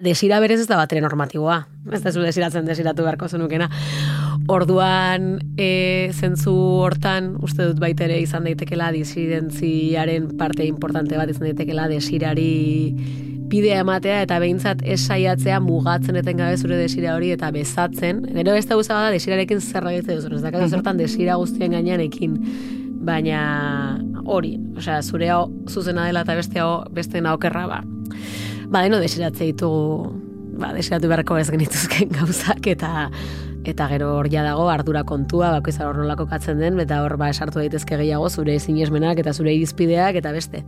Desira 0.00 0.40
berez 0.40 0.62
ez 0.62 0.66
da 0.66 0.78
batere 0.80 1.02
normatiboa. 1.04 1.66
Ez 1.92 2.00
da 2.00 2.12
zu 2.12 2.22
desiratzen 2.24 2.64
desiratu 2.64 3.04
beharko 3.04 3.28
zenukena. 3.28 3.68
Orduan, 4.48 5.34
e, 5.60 6.10
zentzu 6.16 6.54
hortan, 6.86 7.34
uste 7.44 7.66
dut 7.68 7.80
baitere 7.82 8.16
izan 8.22 8.48
daitekela 8.48 8.90
disidentziaren 8.96 10.30
parte 10.40 10.64
importante 10.64 11.20
bat 11.20 11.28
izan 11.28 11.50
daitekela 11.50 11.86
desirari 11.92 12.96
bidea 13.50 13.80
ematea 13.82 14.22
eta 14.24 14.38
behintzat 14.40 14.84
ez 14.86 15.00
saiatzea 15.02 15.58
mugatzen 15.60 16.16
eten 16.20 16.38
gabe 16.38 16.56
zure 16.56 16.78
desira 16.80 17.14
hori 17.18 17.34
eta 17.36 17.50
bezatzen. 17.52 18.24
Gero 18.38 18.56
ez 18.56 18.66
da 18.70 18.80
guzaba 18.80 19.08
da 19.08 19.14
desirarekin 19.18 19.60
zer 19.60 19.84
egitze 19.92 20.16
duzu. 20.16 20.36
Ez 20.38 20.42
da 20.46 20.68
zertan 20.68 20.96
desira 20.96 21.36
guztien 21.36 21.76
gainean 21.76 22.00
ekin. 22.00 22.38
Baina 23.04 23.40
hori, 24.24 24.56
osea, 24.76 25.02
zure 25.02 25.28
hau 25.34 25.48
zuzena 25.68 26.06
dela 26.06 26.24
eta 26.24 26.36
beste 26.38 26.60
hau 26.62 26.84
beste 26.94 27.20
naokerra 27.20 27.66
ba 27.66 27.82
ba, 28.70 28.84
deno 28.86 29.00
desiratze 29.02 29.50
ditugu, 29.50 30.10
ba, 30.60 30.72
desiratu 30.76 31.10
beharko 31.10 31.38
ez 31.40 31.48
genituzken 31.50 32.12
gauzak, 32.18 32.66
eta 32.70 33.10
eta 33.70 33.86
gero 33.90 34.14
hor 34.16 34.30
ja 34.32 34.42
dago 34.42 34.70
ardura 34.72 35.02
kontua, 35.04 35.50
bako 35.58 35.72
izan 35.72 35.90
hor 35.90 35.98
nolako 36.00 36.24
katzen 36.30 36.60
den, 36.62 36.80
eta 36.80 37.02
hor 37.04 37.18
ba, 37.20 37.28
esartu 37.34 37.60
daitezke 37.60 37.98
gehiago 38.00 38.30
zure 38.30 38.56
zinesmenak 38.58 39.20
eta 39.20 39.34
zure 39.36 39.54
irizpideak 39.54 40.20
eta 40.22 40.32
beste. 40.32 40.64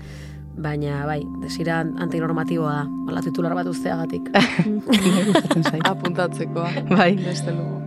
Baina, 0.52 1.06
bai, 1.08 1.22
desira 1.40 1.80
antinormatiboa 1.80 2.74
da, 2.82 2.88
bala 3.08 3.22
titular 3.24 3.56
bat 3.56 3.70
usteagatik. 3.70 4.28
Apuntatzeko, 5.94 6.68
bai. 6.92 7.14
beste 7.24 7.56
lugu. 7.56 7.81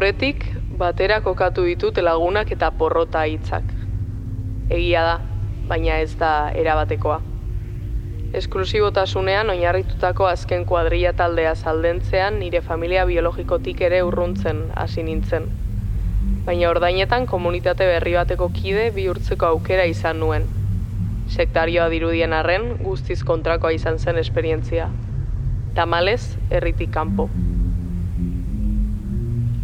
Aurretik, 0.00 0.46
batera 0.80 1.18
kokatu 1.20 1.60
ditut 1.68 1.98
lagunak 2.00 2.48
eta 2.54 2.70
porrota 2.72 3.20
hitzak. 3.28 3.74
Egia 4.72 5.02
da, 5.04 5.16
baina 5.68 5.98
ez 6.00 6.14
da 6.16 6.30
erabatekoa. 6.56 7.18
Esklusibotasunean 8.40 9.52
oinarritutako 9.52 10.24
azken 10.30 10.64
kuadrilla 10.64 11.12
taldea 11.12 11.52
saldentzean 11.54 12.40
nire 12.40 12.62
familia 12.64 13.04
biologikotik 13.04 13.84
ere 13.90 14.00
urruntzen 14.08 14.70
hasi 14.72 15.04
nintzen. 15.04 15.50
Baina 16.48 16.72
ordainetan 16.72 17.28
komunitate 17.28 17.92
berri 17.92 18.16
bateko 18.16 18.48
kide 18.56 18.88
bihurtzeko 18.96 19.52
aukera 19.52 19.84
izan 19.84 20.24
nuen. 20.24 20.48
Sektarioa 21.28 21.92
dirudien 21.92 22.32
arren 22.32 22.70
guztiz 22.80 23.20
kontrakoa 23.20 23.76
izan 23.76 24.00
zen 24.00 24.24
esperientzia. 24.24 24.88
Tamalez, 25.76 26.38
erritik 26.48 26.88
kanpo. 26.96 27.28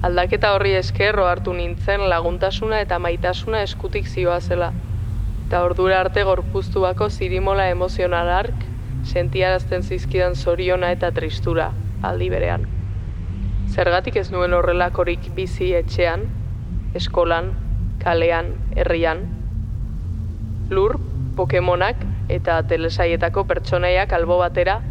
Aldaketa 0.07 0.53
horri 0.55 0.77
esker 0.79 1.17
hartu 1.19 1.51
nintzen 1.57 2.05
laguntasuna 2.11 2.79
eta 2.85 2.99
maitasuna 3.03 3.63
eskutik 3.67 4.07
zioa 4.07 4.37
zela. 4.41 4.69
Eta 5.47 5.63
ordura 5.67 5.99
arte 6.05 6.23
gorpuztu 6.29 6.83
bako 6.85 7.09
zirimola 7.11 7.65
emozionalark 7.73 8.69
sentiarazten 9.03 9.83
zizkidan 9.83 10.37
zoriona 10.37 10.93
eta 10.95 11.11
tristura 11.11 11.73
aldi 12.07 12.31
berean. 12.31 12.69
Zergatik 13.75 14.21
ez 14.23 14.29
nuen 14.31 14.55
horrelakorik 14.55 15.31
bizi 15.35 15.73
etxean, 15.75 16.29
eskolan, 16.95 17.57
kalean, 17.99 18.55
herrian. 18.77 19.27
Lur, 20.71 21.01
Pokemonak 21.37 22.07
eta 22.29 22.63
telesaietako 22.63 23.43
pertsonaiak 23.51 24.13
albo 24.13 24.39
batera, 24.39 24.83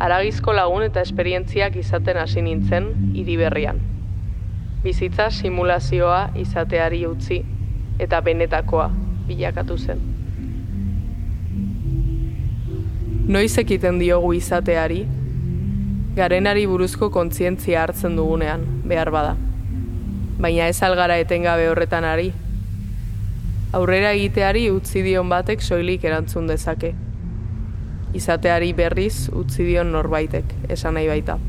aragizko 0.00 0.56
lagun 0.56 0.88
eta 0.88 1.04
esperientziak 1.04 1.76
izaten 1.84 2.16
hasi 2.16 2.40
nintzen 2.48 2.94
hiri 3.12 3.36
berrian 3.44 3.90
bizitza 4.84 5.30
simulazioa 5.30 6.34
izateari 6.36 7.06
utzi 7.08 7.38
eta 7.98 8.18
benetakoa 8.20 8.90
bilakatu 9.28 9.78
zen. 9.78 10.02
Noiz 13.24 13.54
ekiten 13.62 13.96
diogu 14.02 14.34
izateari, 14.36 14.98
garenari 16.18 16.66
buruzko 16.68 17.08
kontzientzia 17.14 17.80
hartzen 17.82 18.18
dugunean, 18.20 18.66
behar 18.84 19.10
bada. 19.14 19.32
Baina 20.44 20.68
ez 20.68 20.82
algara 20.84 21.16
etengabe 21.22 21.70
horretan 21.70 22.04
ari. 22.04 22.28
Aurrera 23.72 24.12
egiteari 24.12 24.66
utzi 24.70 25.00
dion 25.06 25.32
batek 25.32 25.64
soilik 25.64 26.04
erantzun 26.04 26.52
dezake. 26.52 26.92
Izateari 28.14 28.74
berriz 28.76 29.30
utzi 29.32 29.64
dion 29.64 29.96
norbaitek, 29.96 30.54
esan 30.68 31.00
nahi 31.00 31.08
baita 31.08 31.40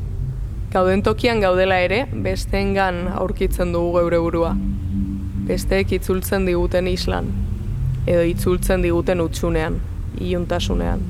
gauden 0.75 1.03
tokian 1.07 1.39
gaudela 1.39 1.77
ere, 1.79 2.01
besteengan 2.23 3.05
aurkitzen 3.15 3.69
dugu 3.71 3.93
geure 3.95 4.17
burua. 4.19 4.49
Besteek 5.47 5.93
itzultzen 5.95 6.43
diguten 6.49 6.89
islan, 6.91 7.29
edo 8.03 8.25
itzultzen 8.27 8.83
diguten 8.83 9.23
utxunean, 9.23 9.79
iuntasunean. 10.19 11.05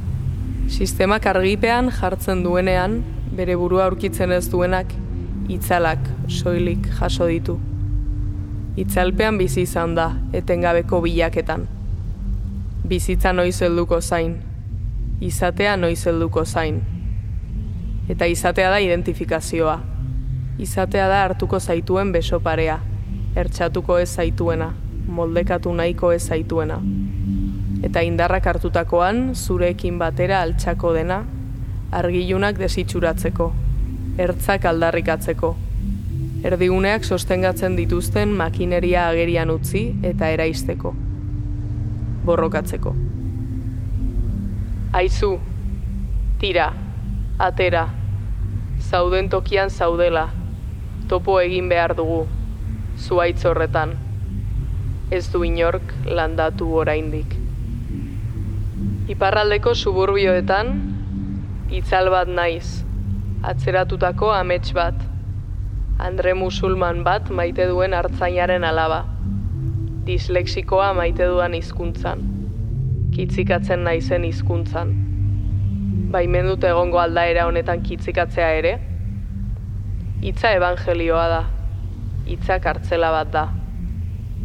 Sistemak 0.70 1.26
argipean 1.34 1.90
jartzen 1.98 2.46
duenean, 2.46 3.00
bere 3.34 3.58
burua 3.58 3.90
aurkitzen 3.90 4.38
ez 4.38 4.46
duenak, 4.54 4.94
itzalak 5.50 6.06
soilik 6.30 6.86
jaso 7.00 7.26
ditu. 7.34 7.58
Itzalpean 8.78 9.42
bizi 9.42 9.64
izan 9.66 9.98
da, 9.98 10.12
etengabeko 10.44 11.02
bilaketan. 11.08 11.66
Bizitza 12.86 13.34
noiz 13.34 13.56
helduko 13.66 13.98
zain, 14.02 14.44
izatea 15.26 15.74
noiz 15.80 16.04
helduko 16.06 16.46
zain 16.46 16.84
eta 18.10 18.26
izatea 18.30 18.70
da 18.70 18.80
identifikazioa. 18.80 19.80
Izatea 20.62 21.08
da 21.12 21.24
hartuko 21.26 21.60
zaituen 21.60 22.12
beso 22.16 22.40
parea, 22.40 22.80
ertxatuko 23.36 23.98
ez 24.00 24.10
zaituena, 24.16 24.72
moldekatu 25.08 25.74
nahiko 25.74 26.12
ez 26.16 26.24
zaituena. 26.28 26.80
Eta 27.84 28.02
indarrak 28.06 28.48
hartutakoan, 28.48 29.34
zurekin 29.36 30.00
batera 30.00 30.42
altxako 30.46 30.94
dena, 30.96 31.24
argilunak 31.92 32.58
desitxuratzeko, 32.62 33.52
ertzak 34.22 34.66
aldarrikatzeko, 34.70 35.52
erdiguneak 36.46 37.04
sostengatzen 37.04 37.76
dituzten 37.76 38.32
makineria 38.38 39.10
agerian 39.10 39.52
utzi 39.52 39.84
eta 40.06 40.30
eraisteko, 40.30 40.94
borrokatzeko. 42.26 42.96
Aizu, 44.96 45.34
tira, 46.40 46.70
atera, 47.38 47.90
zauden 48.80 49.28
tokian 49.30 49.70
zaudela, 49.70 50.30
topo 51.10 51.36
egin 51.44 51.68
behar 51.68 51.92
dugu, 51.96 52.22
zuaitz 52.96 53.44
horretan, 53.46 53.92
ez 55.12 55.28
du 55.34 55.44
inork 55.44 55.92
landatu 56.08 56.70
oraindik. 56.80 57.36
Iparraldeko 59.12 59.76
suburbioetan, 59.76 60.72
itzal 61.76 62.08
bat 62.14 62.32
naiz, 62.32 62.86
atzeratutako 63.44 64.32
amets 64.32 64.72
bat, 64.74 64.96
Andre 66.00 66.34
Musulman 66.36 67.04
bat 67.04 67.30
maite 67.32 67.68
duen 67.68 67.94
hartzainaren 67.96 68.64
alaba, 68.68 69.06
dislexikoa 70.08 70.94
maite 70.96 71.28
duan 71.28 71.56
hizkuntzan, 71.56 72.24
kitzikatzen 73.16 73.84
naizen 73.88 74.28
hizkuntzan 74.28 75.05
baimen 76.16 76.48
dute 76.48 76.70
egongo 76.72 77.02
aldaera 77.02 77.44
honetan 77.50 77.82
kitzikatzea 77.84 78.52
ere? 78.62 78.74
Hitza 80.24 80.54
evangelioa 80.56 81.26
da. 81.28 81.42
Hitza 82.26 82.60
kartzela 82.64 83.12
bat 83.12 83.34
da. 83.34 83.44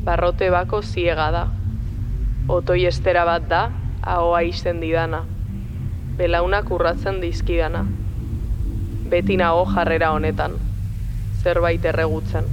Barrote 0.07 0.51
bako 0.51 0.83
ziega 0.83 1.29
da. 1.35 1.45
Otoi 2.51 2.83
estera 2.91 3.23
bat 3.29 3.47
da, 3.53 3.61
ahoa 4.03 4.41
izten 4.49 4.81
didana. 4.83 5.23
Belaunak 6.19 6.73
urratzen 6.75 7.21
dizkidana. 7.23 7.85
Beti 9.13 9.39
nago 9.39 9.63
jarrera 9.71 10.11
honetan. 10.17 10.59
Zerbait 11.45 11.87
erregutzen. 11.87 12.51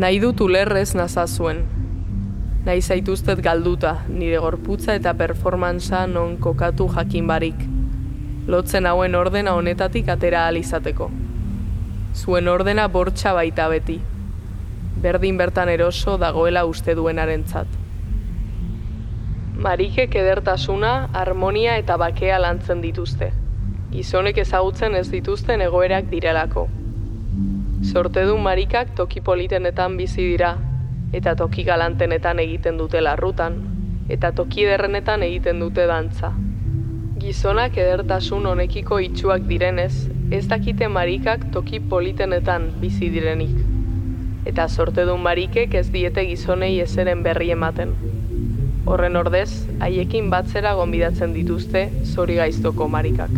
Nahi 0.00 0.22
dut 0.24 0.40
ulerrez 0.40 0.94
nazazuen, 0.96 1.66
nahi 2.64 2.82
zaituztet 2.82 3.40
galduta, 3.40 3.94
nire 4.08 4.38
gorputza 4.38 4.94
eta 4.94 5.14
performantza 5.16 6.06
non 6.06 6.36
kokatu 6.36 6.88
jakin 6.92 7.26
barik. 7.26 7.56
Lotzen 8.46 8.86
hauen 8.86 9.14
ordena 9.14 9.54
honetatik 9.56 10.08
atera 10.08 10.46
alizateko. 10.46 11.10
Zuen 12.14 12.48
ordena 12.48 12.88
bortxa 12.88 13.32
baita 13.32 13.68
beti. 13.68 14.00
Berdin 15.00 15.38
bertan 15.40 15.68
eroso 15.72 16.18
dagoela 16.18 16.66
uste 16.66 16.94
duenarentzat. 16.94 17.66
Marikek 19.60 20.14
edertasuna, 20.16 21.08
harmonia 21.12 21.76
eta 21.80 21.96
bakea 21.96 22.38
lantzen 22.40 22.80
dituzte. 22.80 23.32
Gizonek 23.90 24.38
ezagutzen 24.38 24.94
ez 24.94 25.08
dituzten 25.10 25.60
egoerak 25.64 26.10
direlako. 26.12 26.68
Sortedun 27.92 28.42
marikak 28.42 28.92
toki 28.96 29.20
politenetan 29.24 29.96
bizi 29.96 30.26
dira, 30.32 30.56
eta 31.12 31.34
toki 31.36 31.64
galantenetan 31.66 32.38
egiten 32.38 32.78
dute 32.78 33.00
larrutan, 33.00 33.58
eta 34.08 34.32
toki 34.32 34.64
derrenetan 34.66 35.22
egiten 35.26 35.60
dute 35.62 35.86
dantza. 35.86 36.32
Gizonak 37.20 37.76
edertasun 37.76 38.46
honekiko 38.46 38.98
itxuak 39.04 39.44
direnez, 39.48 40.08
ez 40.30 40.46
dakite 40.48 40.88
marikak 40.88 41.50
toki 41.52 41.80
politenetan 41.80 42.70
bizi 42.80 43.10
direnik. 43.12 43.56
Eta 44.48 44.68
sorte 44.68 45.04
duen 45.04 45.20
marikek 45.20 45.74
ez 45.74 45.88
diete 45.92 46.24
gizonei 46.30 46.78
ezeren 46.80 47.22
berri 47.26 47.50
ematen. 47.52 47.92
Horren 48.86 49.20
ordez, 49.20 49.50
haiekin 49.84 50.30
batzera 50.32 50.72
gonbidatzen 50.78 51.36
dituzte 51.36 51.90
zori 52.14 52.40
gaiztoko 52.40 52.88
marikak. 52.88 53.36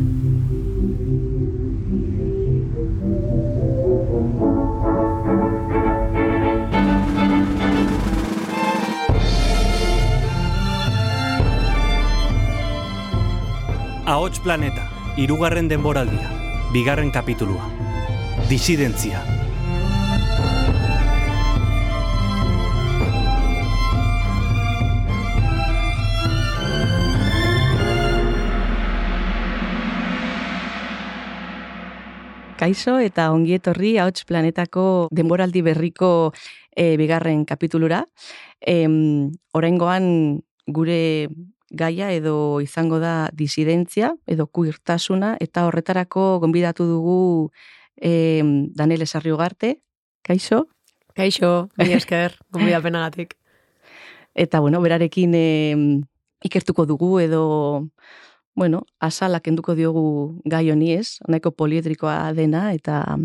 Ahots 14.12 14.42
Planeta, 14.44 14.82
irugarren 15.16 15.70
denboraldia, 15.70 16.28
bigarren 16.68 17.08
kapitulua. 17.08 17.64
Disidentzia. 18.44 19.22
Kaixo 32.60 32.98
eta 33.00 33.30
ongi 33.32 33.56
etorri 33.56 33.94
Ahots 33.96 34.26
Planetako 34.28 35.08
denboraldi 35.08 35.64
berriko 35.64 36.34
e, 36.76 36.98
bigarren 37.00 37.46
kapitulura. 37.48 38.04
E, 38.60 38.76
Orengoan 39.56 40.12
gure 40.68 41.00
gaia 41.72 42.12
edo 42.12 42.60
izango 42.60 43.00
da 43.00 43.30
disidentzia 43.32 44.12
edo 44.28 44.46
kuirtasuna 44.46 45.36
eta 45.40 45.64
horretarako 45.66 46.38
gonbidatu 46.44 46.84
dugu 46.86 47.50
e, 47.96 48.42
Daniel 48.76 49.02
Esarriugarte. 49.02 49.80
Kaixo? 50.22 50.66
Kaixo, 51.16 51.68
mi 51.80 51.92
esker, 51.96 52.36
gonbidapenagatik. 52.52 53.34
Eta 54.34 54.60
bueno, 54.60 54.80
berarekin 54.84 55.34
e, 55.34 55.48
ikertuko 56.44 56.86
dugu 56.86 57.18
edo 57.20 57.42
bueno, 58.54 58.84
asala 59.00 59.40
kenduko 59.40 59.74
diogu 59.74 60.40
gai 60.44 60.68
honi 60.70 60.92
ez, 60.92 61.18
nahiko 61.28 61.54
poliedrikoa 61.56 62.32
dena 62.36 62.72
eta 62.76 63.16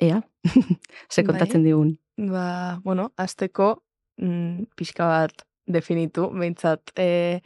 ea, 0.00 0.20
ze 1.12 1.24
kontatzen 1.24 1.62
bai. 1.62 1.70
digun. 1.70 1.94
Ba, 2.20 2.80
bueno, 2.84 3.12
azteko 3.16 3.78
mm, 4.20 4.76
pixka 4.76 5.08
bat 5.08 5.46
definitu, 5.72 6.28
behintzat 6.34 6.92
e, 6.98 7.40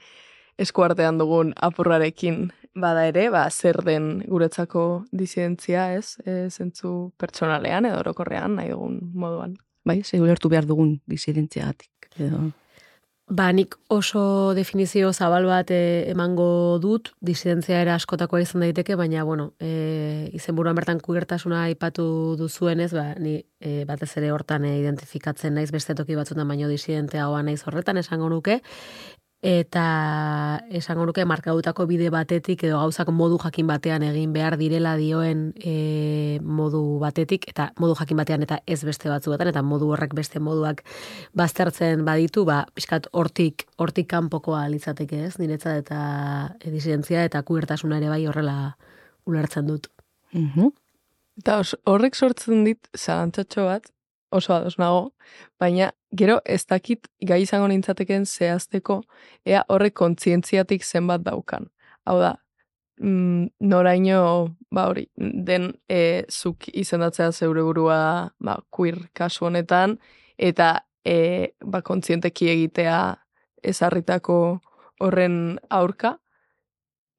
eskuartean 0.61 1.19
dugun 1.19 1.53
apurrarekin 1.57 2.49
bada 2.75 3.07
ere, 3.07 3.29
ba, 3.31 3.47
zer 3.51 3.79
den 3.87 4.25
guretzako 4.27 5.05
disidentzia, 5.13 5.93
ez, 5.95 6.17
e, 6.27 6.49
zentzu 6.51 7.13
pertsonalean 7.21 7.87
edo 7.91 8.01
orokorrean 8.03 8.59
nahi 8.59 8.73
dugun 8.75 8.99
moduan. 9.15 9.57
Bai, 9.85 10.03
ze 10.03 10.21
ulertu 10.21 10.49
behar 10.49 10.67
dugun 10.67 10.97
disidentziagatik. 11.11 12.09
Edo, 12.19 12.49
Ba, 13.27 13.47
nik 13.57 13.79
oso 13.89 14.53
definizio 14.53 15.09
zabal 15.17 15.47
bat 15.49 15.71
eh, 15.73 16.05
emango 16.13 16.77
dut, 16.79 17.09
disidentzia 17.25 17.79
era 17.81 17.95
askotakoa 17.97 18.43
izan 18.45 18.61
daiteke, 18.61 18.99
baina, 19.01 19.23
bueno, 19.25 19.55
e, 19.59 20.29
izenburuan 20.37 20.77
bertan 20.77 21.01
kugertasuna 21.01 21.63
aipatu 21.71 22.05
duzuenez, 22.37 22.91
ba, 22.93 23.07
ni 23.17 23.39
e, 23.61 23.87
batez 23.89 24.11
ere 24.21 24.29
hortan 24.31 24.67
e, 24.69 24.75
identifikatzen 24.77 25.57
naiz 25.57 25.71
beste 25.73 25.97
toki 25.97 26.21
batzutan 26.21 26.53
baino 26.53 26.69
disidenteagoa 26.69 27.41
naiz 27.49 27.63
horretan 27.65 27.97
esango 27.97 28.29
nuke, 28.29 28.61
eta 29.45 30.61
esango 30.73 31.05
nuke 31.05 31.27
markadutako 31.29 31.85
bide 31.85 32.09
batetik 32.09 32.63
edo 32.65 32.79
gauzak 32.81 33.11
modu 33.13 33.37
jakin 33.43 33.67
batean 33.69 34.03
egin 34.07 34.33
behar 34.33 34.57
direla 34.57 34.95
dioen 34.97 35.51
e, 35.61 36.41
modu 36.41 36.81
batetik 37.03 37.45
eta 37.53 37.67
modu 37.77 37.93
jakin 37.99 38.23
batean 38.23 38.47
eta 38.47 38.63
ez 38.65 38.81
beste 38.89 39.13
batzuetan 39.13 39.51
eta 39.53 39.61
modu 39.63 39.91
horrek 39.93 40.15
beste 40.17 40.41
moduak 40.41 40.81
baztertzen 41.37 42.07
baditu, 42.09 42.47
ba, 42.49 42.63
pixkat 42.73 43.11
hortik, 43.13 43.67
hortik 43.77 44.09
kanpokoa 44.09 44.65
litzateke 44.73 45.27
ez, 45.27 45.35
niretzat 45.37 45.85
eta 45.85 46.01
disidentzia 46.65 47.27
eta 47.29 47.43
kubertasuna 47.45 48.01
ere 48.01 48.09
bai 48.09 48.25
horrela 48.27 48.79
ulertzen 49.29 49.69
dut. 49.69 49.93
mhm. 50.33 50.73
Eta 51.37 51.59
os, 51.59 51.75
horrek 51.85 52.15
sortzen 52.15 52.65
dit 52.65 52.79
zalantzatxo 52.97 53.65
bat, 53.67 53.91
oso 54.35 54.55
ados 54.55 54.79
nago, 54.79 55.13
baina 55.61 55.93
gero 56.17 56.41
ez 56.45 56.65
dakit 56.67 57.09
gai 57.23 57.43
izango 57.43 57.69
nintzateken 57.71 58.27
zehazteko, 58.27 59.01
ea 59.47 59.65
horrek 59.69 59.95
kontzientziatik 59.95 60.85
zenbat 60.85 61.23
daukan. 61.27 61.69
Hau 62.07 62.19
da, 62.21 62.35
mm, 63.01 63.47
noraino, 63.61 64.57
ba 64.71 64.89
hori, 64.91 65.07
den 65.17 65.73
e, 65.89 66.25
zuk 66.31 66.69
izendatzea 66.73 67.33
zeure 67.33 67.63
burua 67.63 68.31
ba, 68.41 68.59
queer 68.71 68.99
kasu 69.15 69.47
honetan, 69.47 69.99
eta 70.39 70.85
e, 71.05 71.55
ba, 71.65 71.83
kontzienteki 71.83 72.51
egitea 72.57 72.99
ezarritako 73.63 74.39
horren 75.01 75.59
aurka, 75.71 76.17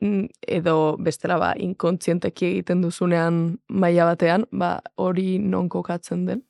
mm, 0.02 0.28
edo 0.60 0.98
bestela 0.98 1.40
ba, 1.40 1.54
inkontzienteki 1.60 2.52
egiten 2.52 2.84
duzunean 2.84 3.58
maila 3.70 4.12
batean, 4.12 4.46
ba, 4.52 4.80
hori 4.98 5.40
non 5.40 5.70
kokatzen 5.70 6.26
den. 6.30 6.44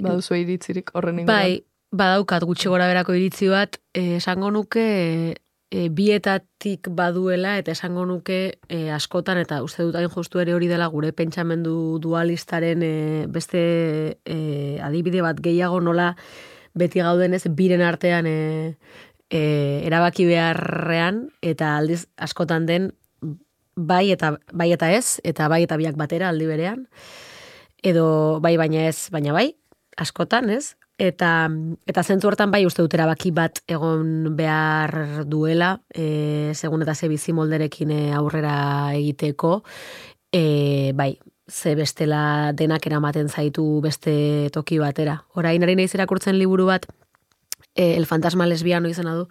Baduzu 0.00 0.38
iritzirik 0.40 0.90
horren 0.94 1.22
inguruan. 1.22 1.38
Bai, 1.38 1.64
badaukat 1.92 2.44
gutxi 2.48 2.70
gora 2.72 2.88
berako 2.88 3.14
iritzi 3.18 3.50
bat, 3.52 3.76
eh, 3.94 4.16
esango 4.16 4.50
nuke 4.50 4.86
e, 5.72 5.88
bietatik 5.88 6.90
baduela 6.92 7.56
eta 7.58 7.72
esango 7.72 8.04
nuke 8.06 8.58
e, 8.68 8.78
askotan 8.92 9.40
eta 9.40 9.62
uste 9.64 9.86
dut 9.86 9.96
hain 9.96 10.10
justu 10.12 10.42
ere 10.42 10.54
hori 10.54 10.68
dela 10.68 10.86
gure 10.92 11.14
pentsamendu 11.16 11.98
dualistaren 12.04 12.84
e, 12.84 12.92
beste 13.32 13.62
e, 14.24 14.36
adibide 14.84 15.24
bat 15.24 15.40
gehiago 15.40 15.80
nola 15.80 16.12
beti 16.76 17.00
gaudenez 17.00 17.46
biren 17.56 17.84
artean 17.84 18.28
e, 18.28 18.76
e, 19.30 19.42
erabaki 19.88 20.28
beharrean 20.28 21.24
eta 21.40 21.76
aldiz 21.78 22.04
askotan 22.16 22.68
den 22.68 22.92
bai 23.74 24.10
eta 24.12 24.36
bai 24.52 24.70
eta 24.76 24.92
ez 24.92 25.20
eta 25.24 25.48
bai 25.48 25.62
eta 25.64 25.80
biak 25.80 25.96
batera 25.96 26.28
aldi 26.28 26.46
berean. 26.46 26.86
Edo 27.82 28.40
bai 28.44 28.58
baina 28.60 28.84
ez 28.90 29.08
baina 29.10 29.32
bai 29.32 29.54
askotan, 29.96 30.50
ez? 30.50 30.76
Eta, 31.02 31.48
eta 31.88 32.02
zentzu 32.04 32.28
hortan 32.28 32.52
bai 32.52 32.62
uste 32.66 32.84
dut 32.84 32.94
erabaki 32.94 33.32
bat 33.34 33.58
egon 33.66 34.36
behar 34.36 35.24
duela, 35.26 35.74
e, 35.90 36.52
segun 36.54 36.84
eta 36.84 36.94
ze 36.94 37.08
bizi 37.10 37.32
molderekin 37.32 37.90
e, 37.90 38.00
aurrera 38.14 38.94
egiteko, 38.94 39.62
e, 40.32 40.92
bai, 40.94 41.16
ze 41.50 41.74
bestela 41.74 42.52
denak 42.54 42.86
eramaten 42.86 43.28
zaitu 43.28 43.80
beste 43.82 44.50
toki 44.52 44.78
batera. 44.78 45.22
Orain 45.34 45.62
ari 45.62 45.74
naiz 45.76 45.92
irakurtzen 45.94 46.38
liburu 46.38 46.68
bat, 46.70 46.86
e, 47.74 47.96
El 47.96 48.06
fantasma 48.06 48.46
lesbiano 48.46 48.88
izena 48.88 49.14
du, 49.14 49.28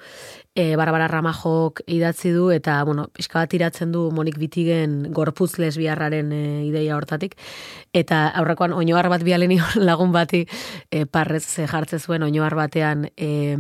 e, 0.56 0.76
Barbara 0.76 1.08
Ramajok 1.08 1.82
idatzi 1.88 2.32
du, 2.32 2.50
eta, 2.52 2.84
bueno, 2.84 3.08
pixka 3.14 3.40
bat 3.40 3.54
iratzen 3.54 3.92
du 3.92 4.10
Monik 4.12 4.38
Bitigen 4.42 5.12
gorputz 5.14 5.58
lesbiarraren 5.60 6.32
e, 6.32 6.44
ideia 6.66 6.98
hortatik, 6.98 7.38
eta 7.94 8.28
aurrekoan 8.30 8.74
oinoar 8.74 9.10
bat 9.10 9.24
bialeni 9.24 9.60
lagun 9.90 10.12
bati 10.12 10.46
e, 10.90 11.06
parrez 11.06 11.44
ze 11.46 11.68
jartze 11.68 12.00
zuen 12.00 12.24
oinoar 12.24 12.56
batean 12.56 13.10
e, 13.16 13.56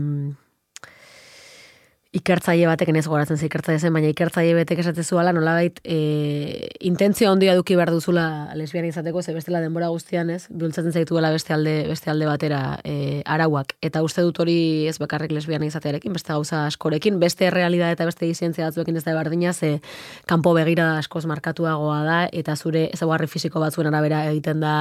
ikertzaile 2.11 2.67
batek 2.67 2.89
ez 2.91 3.05
goratzen 3.07 3.37
ze 3.37 3.45
ikertzaile 3.47 3.79
zen, 3.79 3.93
baina 3.95 4.09
ikertzaile 4.11 4.55
batek 4.57 4.81
esate 4.83 5.03
zuala 5.03 5.31
nolabait 5.31 5.79
e, 5.83 6.67
intentzio 6.83 7.29
handia 7.31 7.53
eduki 7.53 7.77
behar 7.79 7.91
duzula 7.91 8.51
lesbiana 8.59 8.89
izateko, 8.89 9.21
ze 9.23 9.33
bestela 9.33 9.61
denbora 9.63 9.87
guztian 9.87 10.29
ez, 10.29 10.47
biltzatzen 10.49 10.91
zaituela 10.91 11.31
beste 11.31 11.53
alde, 11.55 11.75
beste 11.87 12.11
alde 12.11 12.27
batera 12.27 12.79
e, 12.83 13.21
arauak. 13.23 13.77
Eta 13.81 14.03
uste 14.03 14.25
dut 14.27 14.43
hori 14.43 14.87
ez 14.91 14.97
bakarrik 14.99 15.31
lesbiana 15.31 15.69
izatearekin, 15.69 16.11
beste 16.11 16.33
gauza 16.33 16.65
askorekin, 16.65 17.19
beste 17.19 17.49
realidad 17.49 17.95
eta 17.95 18.09
beste 18.09 18.27
izientzia 18.27 18.67
batzuekin 18.67 18.99
ez 18.99 19.05
da 19.07 19.15
berdina, 19.15 19.53
ze 19.53 19.79
kanpo 20.27 20.53
begira 20.53 20.97
askoz 20.97 21.23
markatuagoa 21.31 22.03
da, 22.03 22.19
eta 22.31 22.57
zure 22.57 22.89
ezaguarri 22.91 23.31
fisiko 23.31 23.63
batzuen 23.63 23.87
arabera 23.87 24.25
egiten 24.33 24.59
da 24.59 24.75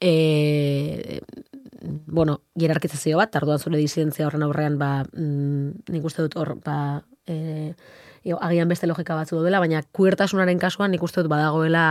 e, 0.00 1.20
bueno, 2.06 2.40
jerarkizazio 2.58 3.18
bat, 3.20 3.32
tarduan 3.34 3.58
zure 3.58 3.78
disidentzia 3.78 4.26
horren 4.26 4.44
aurrean, 4.46 4.78
ba, 4.78 5.04
mm, 5.12 5.84
nik 5.92 6.04
uste 6.04 6.24
dut 6.26 6.36
hor, 6.40 6.54
ba, 6.64 7.04
e, 7.26 7.74
jo, 8.24 8.38
agian 8.40 8.68
beste 8.68 8.88
logika 8.88 9.16
batzu 9.18 9.42
dela, 9.44 9.60
baina 9.60 9.82
kuertasunaren 9.92 10.58
kasuan 10.58 10.94
nik 10.94 11.02
uste 11.02 11.22
dut 11.22 11.30
badagoela 11.32 11.86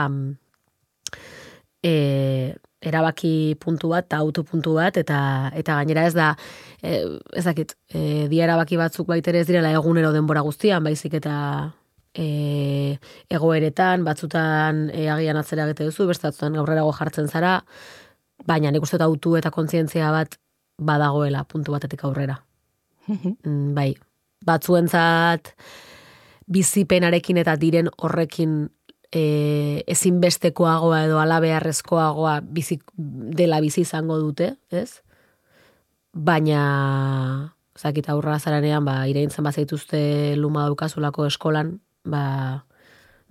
e, 1.83 2.55
erabaki 2.83 3.55
puntu 3.59 3.93
bat, 3.93 4.07
eta 4.09 4.19
auto 4.23 4.43
puntu 4.43 4.75
bat, 4.79 4.97
eta 4.99 5.19
eta 5.55 5.77
gainera 5.79 6.07
ez 6.09 6.15
da, 6.17 6.33
e, 6.81 6.99
ez 7.33 7.45
dakit, 7.45 7.77
e, 7.93 8.27
dia 8.31 8.47
erabaki 8.47 8.79
batzuk 8.79 9.07
baitere 9.07 9.43
ez 9.43 9.47
direla 9.47 9.71
egunero 9.71 10.11
denbora 10.15 10.43
guztian, 10.45 10.83
baizik 10.83 11.15
eta 11.21 11.35
e, 12.13 12.97
egoeretan, 13.29 14.03
batzutan 14.07 14.87
e, 14.93 15.07
agian 15.09 15.39
atzera 15.39 15.67
egite 15.69 15.89
duzu, 15.89 16.07
beste 16.11 16.27
batzutan 16.27 16.59
gaurrerago 16.59 16.91
jartzen 16.97 17.29
zara, 17.29 17.61
baina 18.47 18.71
nik 18.71 18.83
uste 18.83 18.99
autu 19.03 19.35
eta 19.39 19.51
kontzientzia 19.51 20.11
bat 20.11 20.37
badagoela 20.81 21.43
puntu 21.43 21.71
batetik 21.75 22.03
aurrera. 22.03 22.39
Mm, 23.07 23.73
bai, 23.75 23.93
batzuentzat 24.45 25.53
bizipenarekin 26.53 27.39
eta 27.39 27.55
diren 27.59 27.89
horrekin 27.97 28.69
e, 29.13 29.83
ezinbestekoagoa 29.87 31.03
edo 31.07 31.19
alabeharrezkoagoa 31.21 32.39
bizi, 32.43 32.79
dela 32.97 33.61
bizi 33.63 33.83
izango 33.85 34.17
dute, 34.19 34.53
ez? 34.71 35.01
Baina, 36.13 37.53
zakit 37.79 38.09
aurra 38.09 38.37
zaranean, 38.39 38.85
ba, 38.85 39.03
ireintzen 39.09 39.45
bat 39.45 39.57
zaituzte 39.57 40.35
luma 40.37 40.67
daukazulako 40.67 41.27
eskolan, 41.29 41.77
ba, 42.05 42.23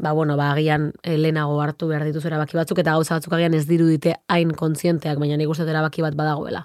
ba, 0.03 0.11
bueno, 0.13 0.37
ba, 0.37 0.51
agian 0.53 0.93
eh, 1.05 1.17
lehenago 1.17 1.61
hartu 1.63 1.87
behar 1.87 2.03
dituz 2.05 2.25
erabaki 2.27 2.59
batzuk, 2.59 2.81
eta 2.83 2.97
gauza 2.97 3.15
batzuk 3.15 3.37
agian 3.37 3.55
ez 3.55 3.69
dirudite 3.69 4.17
hain 4.27 4.51
kontzienteak, 4.59 5.21
baina 5.23 5.37
nik 5.39 5.51
uste 5.53 5.63
erabaki 5.63 6.03
bat 6.03 6.17
badagoela. 6.19 6.65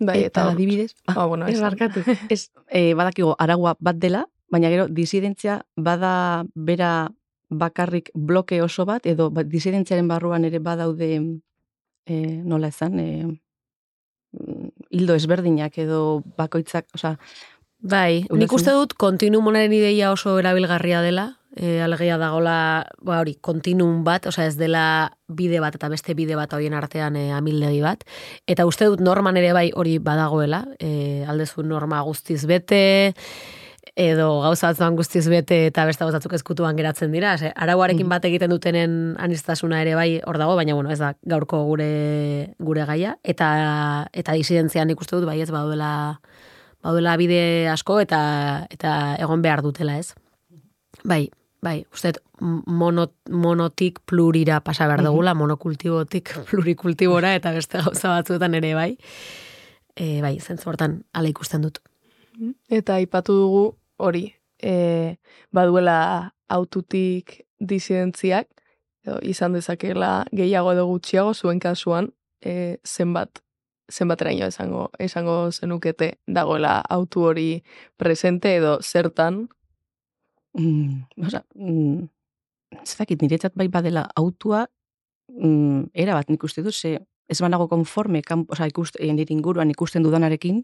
Bai, 0.00 0.22
eta, 0.22 0.46
eta 0.46 0.54
adibidez, 0.54 0.94
ah, 1.06 1.26
bueno, 1.26 1.46
ez 1.52 1.60
barkatu. 1.60 2.00
ez, 2.32 2.48
e, 2.72 2.94
badakigo, 2.96 3.34
aragua 3.38 3.74
bat 3.84 4.00
dela, 4.00 4.24
baina 4.48 4.70
gero 4.72 4.86
disidentzia 4.88 5.58
bada 5.76 6.46
bera 6.54 7.10
bakarrik 7.50 8.08
bloke 8.14 8.62
oso 8.64 8.86
bat, 8.88 9.04
edo 9.04 9.28
ba, 9.28 9.44
disidentziaren 9.44 10.08
barruan 10.08 10.48
ere 10.48 10.62
badaude, 10.64 11.10
e, 12.08 12.16
nola 12.40 12.72
esan, 12.72 12.96
e, 13.04 13.26
mm, 14.32 14.72
hildo 14.96 15.18
ezberdinak 15.20 15.76
edo 15.84 16.22
bakoitzak, 16.40 16.88
osea, 16.96 17.18
Bai, 17.78 18.24
nik 18.34 18.50
uste 18.50 18.72
dut 18.74 18.96
kontinumonaren 18.98 19.70
ideia 19.70 20.08
oso 20.10 20.32
erabilgarria 20.40 20.98
dela, 20.98 21.37
e, 21.56 21.80
alegia 21.82 22.18
dagola, 22.18 22.86
ba 23.02 23.20
hori, 23.20 23.36
kontinum 23.40 24.04
bat, 24.04 24.26
osea 24.26 24.46
ez 24.46 24.56
dela 24.56 25.12
bide 25.28 25.60
bat 25.60 25.74
eta 25.74 25.88
beste 25.88 26.14
bide 26.14 26.36
bat 26.36 26.52
horien 26.52 26.74
artean 26.74 27.16
e, 27.16 27.30
amildegi 27.32 27.80
bat, 27.82 28.04
eta 28.46 28.66
uste 28.66 28.86
dut 28.86 29.00
norman 29.00 29.36
ere 29.36 29.52
bai 29.52 29.70
hori 29.74 29.98
badagoela, 29.98 30.64
e, 30.78 31.24
aldezu 31.28 31.62
norma 31.62 32.00
guztiz 32.02 32.44
bete, 32.46 33.24
edo 33.98 34.42
gauza 34.44 34.68
batzuan 34.68 34.94
guztiz 34.94 35.24
bete 35.28 35.66
eta 35.66 35.84
beste 35.88 36.04
gauza 36.04 36.18
batzuk 36.20 36.34
ezkutuan 36.36 36.76
geratzen 36.76 37.10
dira, 37.10 37.36
Ze, 37.38 37.52
arauarekin 37.56 38.06
Mhm. 38.06 38.10
bat 38.10 38.24
egiten 38.24 38.50
dutenen 38.50 39.16
anistasuna 39.18 39.80
ere 39.82 39.94
bai 39.96 40.20
hor 40.24 40.38
dago, 40.38 40.54
baina 40.54 40.74
bueno, 40.74 40.90
ez 40.90 40.98
da 41.00 41.14
gaurko 41.22 41.64
gure 41.64 42.54
gure 42.58 42.84
gaia, 42.84 43.16
eta 43.24 44.08
eta 44.12 44.32
disidentzian 44.32 44.90
ikuste 44.90 45.16
dut 45.16 45.24
bai 45.26 45.40
ez 45.40 45.50
baduela 45.50 46.20
baduela 46.84 47.16
bide 47.16 47.68
asko 47.68 47.98
eta 48.00 48.66
eta 48.70 49.16
egon 49.18 49.42
behar 49.42 49.62
dutela, 49.62 49.98
ez? 49.98 50.14
Bai, 51.02 51.30
bai, 51.62 51.82
uste 51.92 52.12
dut 52.14 52.22
mono, 52.66 53.08
monotik 53.30 54.00
plurira 54.06 54.60
pasa 54.64 54.86
behar 54.86 55.02
dugula, 55.04 55.34
monokultibotik 55.34 56.32
plurikultibora 56.50 57.34
eta 57.38 57.52
beste 57.56 57.82
gauza 57.82 58.12
batzuetan 58.14 58.54
ere 58.58 58.74
bai. 58.78 58.92
E, 59.96 60.20
bai, 60.22 60.36
zentzu 60.38 60.70
hortan 60.70 61.02
ala 61.12 61.30
ikusten 61.30 61.64
dut. 61.66 61.80
Eta 62.70 63.00
aipatu 63.00 63.34
dugu 63.34 63.64
hori, 63.98 64.28
e, 64.62 65.16
baduela 65.50 65.98
aututik 66.48 67.40
disidentziak, 67.58 68.46
edo 69.04 69.18
izan 69.26 69.56
dezakela 69.56 70.12
gehiago 70.30 70.72
edo 70.76 70.86
gutxiago 70.86 71.34
zuen 71.34 71.58
kasuan, 71.58 72.12
e, 72.40 72.78
zenbat 72.86 73.42
zenbateraino 73.90 74.46
esango 74.46 74.90
esango 74.98 75.50
zenukete 75.50 76.18
dagoela 76.26 76.80
autu 76.88 77.24
hori 77.24 77.62
presente 77.96 78.54
edo 78.56 78.78
zertan 78.82 79.48
mm, 80.58 81.26
osea, 81.26 81.42
mm, 81.54 82.08
ez 82.82 82.96
dakit, 82.98 83.22
niretzat 83.22 83.54
bai 83.56 83.68
badela 83.72 84.06
autua, 84.16 84.66
mm, 85.32 85.90
era 85.94 86.14
bat 86.14 86.30
nik 86.30 86.42
uste 86.44 86.62
dut, 86.62 86.74
ze 86.74 86.98
ez 87.28 87.40
banago 87.44 87.68
konforme, 87.68 88.22
kan, 88.22 88.46
osea, 88.48 88.66
ikuste, 88.66 89.02
eh, 89.02 89.12
nire 89.12 89.34
inguruan 89.34 89.70
ikusten 89.70 90.02
dudanarekin, 90.02 90.62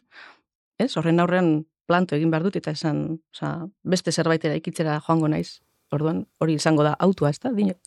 ez, 0.78 0.96
horren 0.96 1.20
aurrean 1.20 1.66
planto 1.86 2.16
egin 2.16 2.30
behar 2.32 2.42
dut, 2.46 2.56
eta 2.56 2.72
esan, 2.72 3.20
osea, 3.34 3.68
beste 3.84 4.12
zerbaitera 4.12 4.56
ikitzera 4.56 5.00
joango 5.06 5.28
naiz, 5.28 5.60
orduan, 5.92 6.24
hori 6.40 6.56
izango 6.60 6.82
da 6.82 6.96
autua, 6.98 7.30
ez 7.30 7.40
da, 7.40 7.52
dinot. 7.52 7.78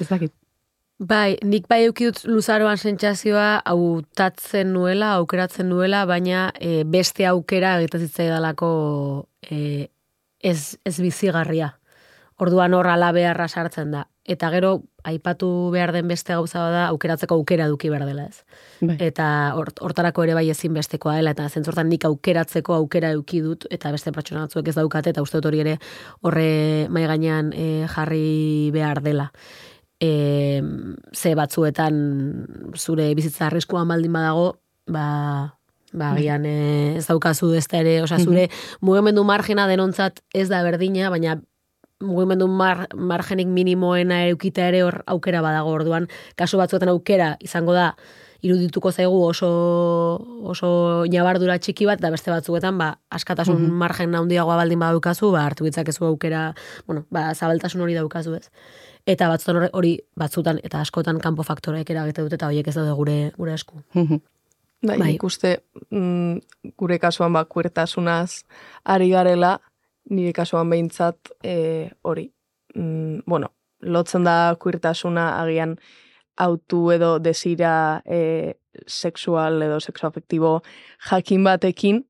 Ez 0.00 0.08
dakit. 0.08 0.32
Bai, 0.96 1.36
nik 1.44 1.66
bai 1.68 1.82
eukidut 1.84 2.22
luzaroan 2.24 2.78
sentsazioa 2.80 3.60
hautatzen 3.68 4.70
nuela, 4.72 5.10
aukeratzen 5.18 5.68
nuela, 5.68 6.06
baina 6.08 6.46
e, 6.56 6.84
beste 6.88 7.26
aukera 7.28 7.74
egiten 7.82 8.00
zitzaidalako 8.06 8.70
e, 9.50 9.58
ez, 10.46 10.76
ez 10.84 10.96
bizigarria. 11.02 11.74
Orduan 12.36 12.74
hor 12.76 12.86
ala 12.92 13.10
beharra 13.16 13.48
sartzen 13.48 13.94
da. 13.94 14.06
Eta 14.26 14.50
gero, 14.52 14.70
aipatu 15.06 15.48
behar 15.72 15.92
den 15.94 16.08
beste 16.10 16.34
gauza 16.34 16.60
bada, 16.60 16.82
aukeratzeko 16.90 17.38
aukera 17.38 17.68
duki 17.70 17.88
behar 17.88 18.04
dela 18.08 18.26
ez. 18.26 18.42
Bai. 18.80 18.96
Eta 19.06 19.28
hort- 19.56 19.80
hortarako 19.80 20.26
ere 20.26 20.34
bai 20.36 20.48
ezinbestekoa 20.52 21.14
dela, 21.20 21.32
eta 21.32 21.46
zentzortan 21.48 21.88
nik 21.88 22.04
aukeratzeko 22.04 22.74
aukera 22.74 23.14
eduki 23.14 23.40
dut, 23.44 23.68
eta 23.70 23.94
beste 23.94 24.12
pertsona 24.12 24.44
batzuek 24.44 24.68
ez 24.68 24.76
daukate, 24.76 25.14
eta 25.14 25.24
uste 25.24 25.38
dut 25.38 25.48
hori 25.52 25.62
ere 25.64 25.78
horre 26.26 26.50
mai 26.90 27.06
gainean 27.06 27.54
e, 27.54 27.86
jarri 27.94 28.70
behar 28.74 29.00
dela 29.06 29.30
e, 30.00 30.62
ze 31.12 31.34
batzuetan 31.34 31.96
zure 32.76 33.14
bizitza 33.14 33.46
arriskuan 33.46 33.88
baldin 33.88 34.12
badago, 34.12 34.60
ba, 34.86 35.55
ba, 35.96 36.12
agian 36.12 36.44
e, 36.44 36.96
ez 37.00 37.06
daukazu 37.08 37.54
ez 37.56 37.64
da 37.72 37.80
ere, 37.80 38.02
osea, 38.04 38.18
zure 38.20 38.48
mugimendu 38.84 39.24
margena 39.24 39.66
denontzat 39.66 40.20
ez 40.34 40.48
da 40.52 40.62
berdina, 40.62 41.08
baina 41.10 41.38
mugimendu 42.04 42.46
mar, 42.52 42.84
margenik 42.94 43.48
minimoena 43.48 44.26
eukita 44.28 44.68
ere 44.68 44.82
hor 44.84 45.00
aukera 45.08 45.40
badago 45.40 45.70
orduan, 45.72 46.06
kasu 46.36 46.58
batzuetan 46.60 46.90
aukera 46.92 47.36
izango 47.40 47.72
da, 47.72 47.94
irudituko 48.44 48.92
zaigu 48.92 49.22
oso, 49.24 49.48
oso 50.44 50.68
nabardura 51.10 51.56
txiki 51.58 51.86
bat, 51.88 51.98
da 52.04 52.10
beste 52.12 52.30
batzuetan, 52.30 52.76
ba, 52.78 52.90
askatasun 53.10 53.56
Mhm. 53.62 53.72
margen 53.80 54.14
handiagoa 54.14 54.56
baldin 54.60 54.78
badaukazu, 54.78 55.32
ba, 55.32 55.46
hartu 55.46 55.64
ditzakezu 55.64 56.04
aukera, 56.04 56.54
bueno, 56.86 57.06
ba, 57.10 57.32
zabaltasun 57.34 57.80
hori 57.80 57.94
daukazu 57.96 58.34
ez. 58.36 58.50
Eta 59.06 59.28
batzutan 59.28 59.70
hori- 59.72 60.00
batzutan 60.18 60.60
eta 60.62 60.80
askotan 60.80 61.18
kanpo 61.18 61.42
faktoreek 61.42 61.88
eragite 61.90 62.22
dute 62.22 62.34
eta 62.34 62.46
horiek 62.48 62.68
ez 62.68 62.74
daude 62.74 62.92
gure 62.92 63.32
gure 63.38 63.54
esku. 63.54 63.80
Mhm. 63.94 64.20
Bai, 64.86 64.98
Bai. 64.98 65.14
ikuste 65.14 65.58
mm, 65.90 66.72
gure 66.78 66.98
kasuan 66.98 67.32
ba 67.32 67.44
kuertasunaz 67.44 68.44
ari 68.84 69.10
garela, 69.10 69.58
nire 70.10 70.32
kasuan 70.32 70.70
behintzat 70.70 71.32
e, 71.42 71.90
hori. 72.02 72.30
Mm, 72.74 73.24
bueno, 73.26 73.52
lotzen 73.80 74.24
da 74.24 74.54
kuertasuna 74.60 75.40
agian 75.40 75.76
autu 76.36 76.90
edo 76.92 77.18
desira 77.18 78.02
e, 78.04 78.54
sexual 78.86 79.62
edo 79.62 79.80
sexoafektibo 79.80 80.60
jakin 81.10 81.44
batekin, 81.44 82.02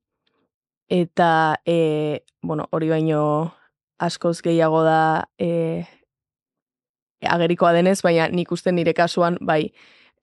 eta 0.89 1.61
e, 1.65 2.23
bueno, 2.41 2.67
hori 2.71 2.89
baino 2.89 3.53
askoz 3.99 4.41
gehiago 4.43 4.83
da 4.83 5.27
e, 5.39 5.85
agerikoa 7.21 7.73
denez, 7.73 8.01
baina 8.03 8.27
nik 8.29 8.51
uste 8.51 8.71
nire 8.71 8.93
kasuan, 8.93 9.37
bai, 9.41 9.71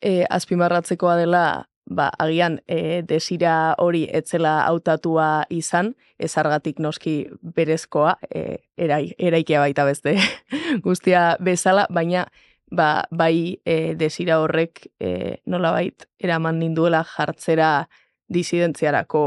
e, 0.00 0.24
azpimarratzekoa 0.30 1.16
dela, 1.16 1.44
ba, 1.86 2.10
agian 2.18 2.60
e, 2.66 3.02
desira 3.02 3.74
hori 3.78 4.04
etzela 4.12 4.64
hautatua 4.66 5.44
izan, 5.50 5.94
ezargatik 6.18 6.80
noski 6.80 7.26
berezkoa, 7.56 8.16
e, 8.30 8.64
erai, 8.76 9.12
eraikia 9.18 9.60
baita 9.60 9.84
beste 9.84 10.16
guztia 10.86 11.34
bezala, 11.40 11.86
baina 11.90 12.26
ba, 12.70 13.04
bai 13.10 13.60
e, 13.64 13.94
desira 13.98 14.40
horrek 14.40 14.86
e, 15.00 15.40
nolabait 15.46 16.06
eraman 16.18 16.58
ninduela 16.58 17.04
jartzera 17.04 17.86
disidentziarako 18.32 19.24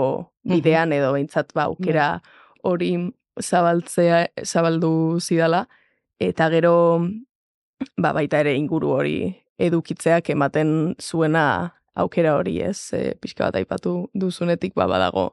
bidean 0.48 0.94
edo 0.94 1.14
behintzat 1.14 1.54
ba, 1.54 1.68
aukera 1.70 2.18
hori 2.64 2.96
zabaltzea, 3.38 4.26
zabaldu 4.44 5.20
zidala, 5.22 5.68
eta 6.20 6.50
gero 6.50 6.76
ba, 7.98 8.14
baita 8.14 8.42
ere 8.42 8.56
inguru 8.58 8.96
hori 8.98 9.18
edukitzeak 9.62 10.32
ematen 10.34 10.96
zuena 11.02 11.76
aukera 11.98 12.36
hori 12.38 12.60
ez, 12.62 12.94
e, 12.94 13.16
pixka 13.22 13.48
bat 13.48 13.60
aipatu 13.60 14.10
duzunetik 14.13 14.75
ba, 14.77 14.88
badago 14.88 15.32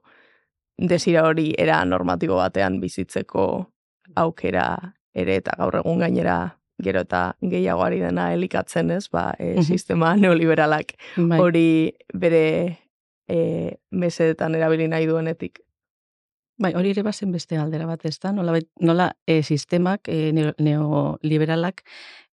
desira 0.78 1.24
hori 1.28 1.52
era 1.58 1.84
normatibo 1.84 2.36
batean 2.40 2.80
bizitzeko 2.82 3.46
aukera 4.20 4.68
ere 5.14 5.36
eta 5.40 5.54
gaur 5.58 5.76
egun 5.80 6.02
gainera 6.02 6.38
gero 6.82 7.04
eta 7.06 7.36
gehiago 7.40 7.84
ari 7.86 8.00
dena 8.02 8.32
elikatzen 8.34 8.90
ez, 8.90 9.06
ba, 9.10 9.32
e, 9.38 9.62
sistema 9.62 10.14
neoliberalak 10.18 10.96
Bai. 11.16 11.38
hori 11.40 11.68
bere 12.12 12.42
e, 13.28 13.76
mesedetan 13.90 14.54
erabili 14.58 14.88
nahi 14.88 15.06
duenetik. 15.06 15.60
Bai, 16.58 16.72
hori 16.74 16.90
ere 16.94 17.02
bazen 17.02 17.32
beste 17.34 17.56
aldera 17.58 17.86
bat 17.86 18.04
ez 18.06 18.18
da, 18.22 18.32
nola, 18.32 18.58
nola 18.80 19.08
e, 19.26 19.42
sistemak, 19.42 20.08
e, 20.08 20.32
neo- 20.34 20.54
neoliberalak, 20.58 21.82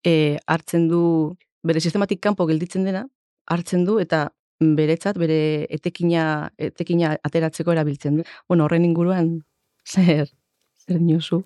e, 0.05 0.39
hartzen 0.47 0.89
du, 0.89 1.37
bere 1.65 1.81
sistematik 1.81 2.21
kanpo 2.25 2.47
gelditzen 2.49 2.85
dena, 2.89 3.07
hartzen 3.51 3.85
du 3.85 3.99
eta 4.03 4.29
beretzat, 4.61 5.17
bere 5.21 5.67
etekina, 5.73 6.51
etekina 6.61 7.15
ateratzeko 7.25 7.73
erabiltzen 7.73 8.21
du. 8.21 8.27
Bueno, 8.49 8.67
horren 8.67 8.85
inguruan, 8.85 9.39
zer, 9.89 10.29
zer 10.85 10.99
dinosu? 11.01 11.41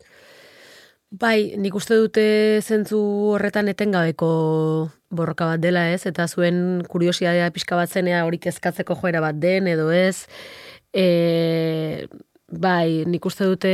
Bai, 1.14 1.54
nik 1.62 1.76
uste 1.78 1.94
dute 2.00 2.24
zentzu 2.64 2.98
horretan 3.36 3.70
etengabeko 3.70 4.28
borroka 5.14 5.46
bat 5.52 5.62
dela 5.62 5.86
ez, 5.92 6.02
eta 6.10 6.26
zuen 6.26 6.82
kuriosidadea 6.90 7.52
pixka 7.54 7.78
bat 7.78 7.92
zenea 7.92 8.24
hori 8.26 8.40
kezkatzeko 8.42 8.96
joera 8.98 9.22
bat 9.22 9.38
den 9.38 9.70
edo 9.70 9.92
ez. 9.94 10.26
E, 10.90 12.08
Bai, 12.54 13.04
nik 13.08 13.24
uste 13.26 13.46
dute 13.48 13.70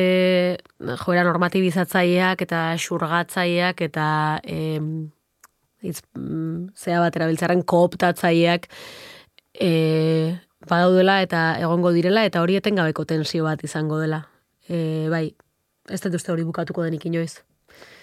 joera 1.02 1.24
normatibizatzaileak 1.26 2.44
eta 2.46 2.60
xurgatzaileak 2.80 3.80
eta 3.88 4.06
em, 4.46 5.10
itz, 5.82 6.00
mm, 6.16 6.72
zea 6.76 7.00
bat 7.02 7.16
erabiltzaren 7.16 7.62
kooptatzaileak 7.68 8.68
e, 9.60 9.70
badaudela 10.68 11.20
eta 11.24 11.44
egongo 11.60 11.92
direla 11.96 12.24
eta 12.28 12.42
hori 12.44 12.58
etengabeko 12.60 13.06
tensio 13.08 13.44
bat 13.48 13.62
izango 13.64 14.00
dela. 14.00 14.24
E, 14.68 15.08
bai, 15.12 15.30
ez 15.90 16.00
dut 16.04 16.16
uste 16.20 16.32
hori 16.32 16.46
bukatuko 16.46 16.84
denik 16.86 17.06
inoiz. 17.10 17.40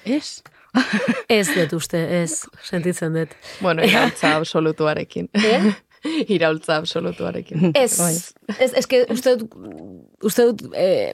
Ez? 0.05 0.41
Ez 1.39 1.48
dut 1.55 1.74
uste, 1.74 1.98
ez, 2.22 2.43
sentitzen 2.62 3.15
dut. 3.15 3.31
Bueno, 3.63 3.86
iraultza 3.88 4.36
absolutuarekin. 4.38 5.29
Eh? 6.07 6.24
iraultza 6.29 6.75
absolutuarekin. 6.77 7.72
Ez, 7.75 7.98
Bai. 7.98 8.13
ez, 8.60 8.72
ez 8.77 8.86
que 8.88 9.00
uste 9.12 9.34
dut, 9.36 9.55
uste 10.24 10.44
dut, 10.48 10.64
eh, 10.74 11.14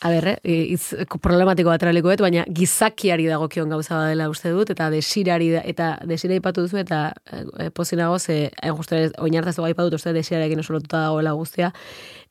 a 0.00 0.08
ber, 0.08 0.26
eh, 0.42 0.72
itz, 0.72 0.94
problematiko 1.20 1.68
bat 1.68 1.82
eraliko 1.82 2.08
dut, 2.08 2.22
baina 2.24 2.44
gizakiari 2.48 3.26
dagokion 3.28 3.68
gauza 3.68 3.96
badela 3.98 4.28
uste 4.32 4.50
dut, 4.50 4.70
eta 4.70 4.88
desirari, 4.90 5.50
eta 5.60 5.98
desira 6.08 6.34
ipatu 6.34 6.62
duzu, 6.64 6.78
eta 6.80 7.12
eh, 7.32 7.70
pozinago, 7.70 8.18
ze, 8.18 8.50
hain 8.62 8.76
justu 8.76 8.94
ere, 8.96 9.10
oinartaz 9.18 9.58
ipatu 9.58 9.90
dut, 9.90 9.98
uste 10.00 10.12
desirarekin 10.16 10.60
oso 10.60 10.72
lotuta 10.72 11.02
dagoela 11.08 11.32
guztia, 11.32 11.72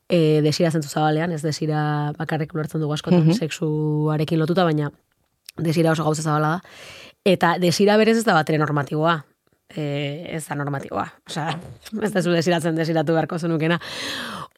eh, 0.10 0.42
desira 0.42 0.72
zentzu 0.72 0.90
zabalean, 0.90 1.32
ez 1.32 1.44
desira 1.44 2.12
bakarrik 2.18 2.54
ulertzen 2.56 2.82
dugu 2.82 2.94
askotan 2.94 3.28
Mhm. 3.28 3.34
sexuarekin 3.34 4.40
lotuta, 4.40 4.64
baina 4.64 4.92
desira 5.58 5.92
oso 5.92 6.04
gauza 6.04 6.22
zabala 6.24 6.48
da. 6.48 6.62
Eta 7.26 7.58
desira 7.60 7.98
berez 7.98 8.18
ez 8.18 8.26
da 8.26 8.34
batere 8.34 8.58
normatiboa. 8.58 9.26
E, 9.70 10.26
ez 10.34 10.48
da 10.48 10.56
normatiboa. 10.56 11.04
Osea, 11.28 11.60
ez 12.02 12.12
da 12.12 12.24
zu 12.24 12.32
desiratzen 12.32 12.76
desiratu 12.76 13.14
beharko 13.14 13.38
zenukena. 13.38 13.80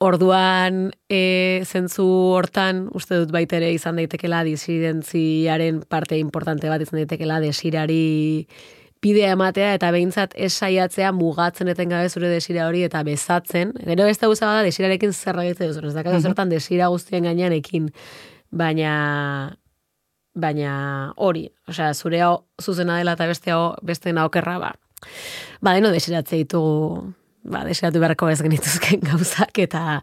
Orduan, 0.02 0.90
e, 1.14 1.62
zentzu 1.62 2.04
hortan, 2.34 2.88
uste 2.98 3.20
dut 3.22 3.30
baitere 3.34 3.68
izan 3.70 4.00
daitekela 4.00 4.40
disidentziaren 4.48 5.84
parte 5.86 6.18
importante 6.18 6.72
bat 6.72 6.82
izan 6.82 7.04
daitekela 7.04 7.38
desirari 7.44 8.48
bidea 9.02 9.36
ematea 9.36 9.76
eta 9.78 9.92
behintzat 9.94 10.34
ez 10.34 10.52
saiatzea 10.54 11.12
mugatzen 11.14 11.70
etengabe 11.74 12.10
zure 12.10 12.30
desira 12.34 12.66
hori 12.70 12.84
eta 12.86 13.04
bezatzen. 13.06 13.76
Gero 13.86 14.10
da 14.10 14.18
gauza 14.26 14.50
bada 14.50 14.66
desirarekin 14.66 15.14
zer 15.14 15.38
egite 15.46 15.70
duzun. 15.70 15.88
Ez 15.90 15.94
dakatu 15.94 16.22
zertan 16.22 16.50
desira 16.50 16.90
guztien 16.94 17.30
gainean 17.30 17.54
ekin. 17.54 17.90
Baina 18.50 19.56
baina 20.34 21.14
hori, 21.18 21.50
osea, 21.68 21.94
zure 21.94 22.22
hau 22.22 22.46
zuzena 22.62 22.98
dela 22.98 23.14
eta 23.14 23.28
beste 23.28 23.52
hau 23.52 23.76
beste 23.84 24.14
okerra 24.14 24.60
ba. 24.60 24.76
Ba, 25.62 25.74
deno 25.74 25.90
desiratzea 25.92 26.38
ditugu, 26.38 27.14
ba, 27.44 27.64
desiratu 27.66 28.02
beharko 28.02 28.30
ez 28.30 28.42
genituzken 28.42 29.04
gauzak 29.12 29.60
eta 29.64 30.02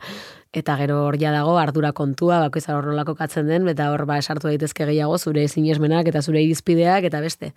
eta 0.57 0.79
gero 0.81 1.03
hor 1.05 1.19
ja 1.21 1.31
dago 1.35 1.59
ardura 1.61 1.93
kontua, 1.93 2.39
bakoizar 2.47 2.79
hor 2.79 2.89
nolako 2.89 3.15
katzen 3.19 3.47
den, 3.51 3.69
eta 3.69 3.91
hor 3.93 4.07
ba 4.09 4.17
esartu 4.19 4.49
daitezke 4.49 4.87
gehiago 4.89 5.19
zure 5.19 5.45
sinesmenak 5.49 6.09
eta 6.09 6.23
zure 6.23 6.43
irizpideak 6.43 7.05
eta 7.05 7.21
beste. 7.21 7.53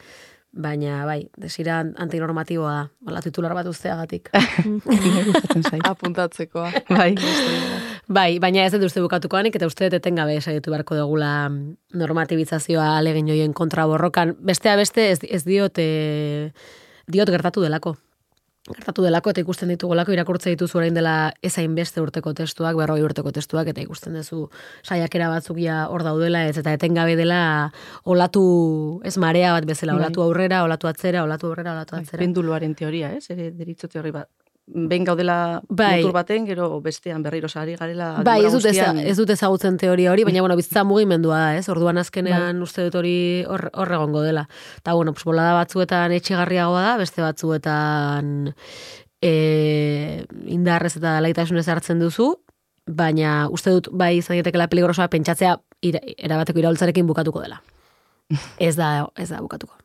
Baina, 0.52 1.06
bai, 1.08 1.30
desira 1.40 1.78
antinormatiboa 1.80 2.72
da, 2.74 2.82
hola 3.08 3.22
titular 3.24 3.54
bat 3.56 3.70
usteagatik. 3.72 4.28
Zait. 5.70 5.86
Apuntatzekoa. 5.88 6.74
Bai. 6.90 7.14
Bai, 8.12 8.36
baina 8.44 8.66
ez 8.66 8.74
dut 8.76 8.84
uste 8.90 9.00
bukatuko 9.00 9.40
anik, 9.40 9.56
eta 9.56 9.70
uste 9.72 9.88
dut 9.88 10.02
etengabe 10.02 10.36
saiatu 10.42 10.76
beharko 10.76 11.00
dugula 11.00 11.48
normatibizazioa 11.96 12.98
alegin 12.98 13.32
joien 13.32 13.56
kontra 13.56 13.88
borrokan. 13.88 14.36
Bestea 14.44 14.76
beste 14.76 15.08
ez, 15.14 15.22
ez 15.24 15.46
diot, 15.48 15.80
e, 15.80 16.52
diot 17.08 17.32
gertatu 17.32 17.64
delako. 17.64 17.96
Gertatu 18.62 19.02
delako 19.02 19.32
eta 19.32 19.42
ikusten 19.42 19.72
ditugulako 19.74 20.14
irakurtze 20.14 20.52
dituzu 20.54 20.78
orain 20.78 20.94
dela 20.94 21.14
ezain 21.42 21.74
beste 21.74 21.98
urteko 21.98 22.36
testuak, 22.38 22.76
berroi 22.78 23.00
urteko 23.02 23.32
testuak, 23.34 23.72
eta 23.72 23.82
ikusten 23.82 24.14
duzu 24.14 24.44
saiakera 24.86 25.32
batzuk 25.32 25.58
ja 25.64 25.88
hor 25.90 26.06
daudela, 26.06 26.44
ez 26.46 26.60
eta 26.62 26.76
etengabe 26.78 27.16
dela 27.18 27.40
olatu, 28.06 28.44
ez 29.04 29.16
marea 29.18 29.56
bat 29.58 29.66
bezala, 29.66 29.96
Bai. 29.98 30.04
olatu 30.04 30.22
aurrera, 30.28 30.62
olatu 30.68 30.92
atzera, 30.92 31.24
olatu 31.26 31.50
aurrera, 31.50 31.74
olatu 31.74 31.98
atzera. 31.98 32.22
Penduluaren 32.22 32.78
teoria, 32.78 33.10
ez? 33.18 33.26
Ere 33.34 33.50
deritzote 33.50 33.98
horri 33.98 34.14
bat. 34.14 34.30
Ben 34.68 35.04
gaudela 35.04 35.62
Bai. 35.68 35.98
motor 36.00 36.14
baten, 36.14 36.46
gero 36.48 36.80
bestean 36.82 37.24
berriro 37.24 37.50
sari 37.50 37.76
garela. 37.76 38.22
Bai, 38.24 38.46
ez 38.46 38.54
dut, 38.54 38.66
eza, 38.70 38.92
ez 39.02 39.18
dut 39.18 39.34
ezagutzen 39.34 39.78
teoria 39.82 40.12
hori, 40.14 40.24
baina 40.24 40.44
bueno, 40.46 40.56
bizitza 40.56 40.84
mugimendua 40.88 41.40
da, 41.40 41.56
ez? 41.58 41.68
Orduan 41.70 41.98
azkenean 42.00 42.62
uste 42.64 42.86
dut 42.88 42.96
hori 43.02 43.44
hor, 43.50 43.68
hor 43.74 43.92
egongo 43.98 44.22
dela. 44.24 44.46
Ta 44.84 44.94
bueno, 44.94 45.14
pues 45.18 45.26
bolada 45.28 45.58
batzuetan 45.58 46.16
etxegarriagoa 46.16 46.86
da, 46.86 46.94
beste 47.02 47.26
batzuetan 47.26 48.54
e, 49.22 50.24
indarrez 50.46 50.96
eta 51.02 51.20
laitasunez 51.26 51.68
hartzen 51.68 52.00
duzu, 52.00 52.32
baina 52.88 53.50
uste 53.52 53.76
dut 53.76 53.92
bai 53.92 54.16
izan 54.20 54.40
daitekela 54.40 54.70
peligrosoa 54.72 55.10
pentsatzea 55.12 55.58
ira, 55.82 56.02
erabateko 56.18 56.64
iraultzarekin 56.64 57.08
bukatuko 57.10 57.44
dela. 57.44 57.62
Ez 58.60 58.78
da, 58.78 59.10
ez 59.20 59.28
da 59.28 59.42
bukatuko. 59.44 59.76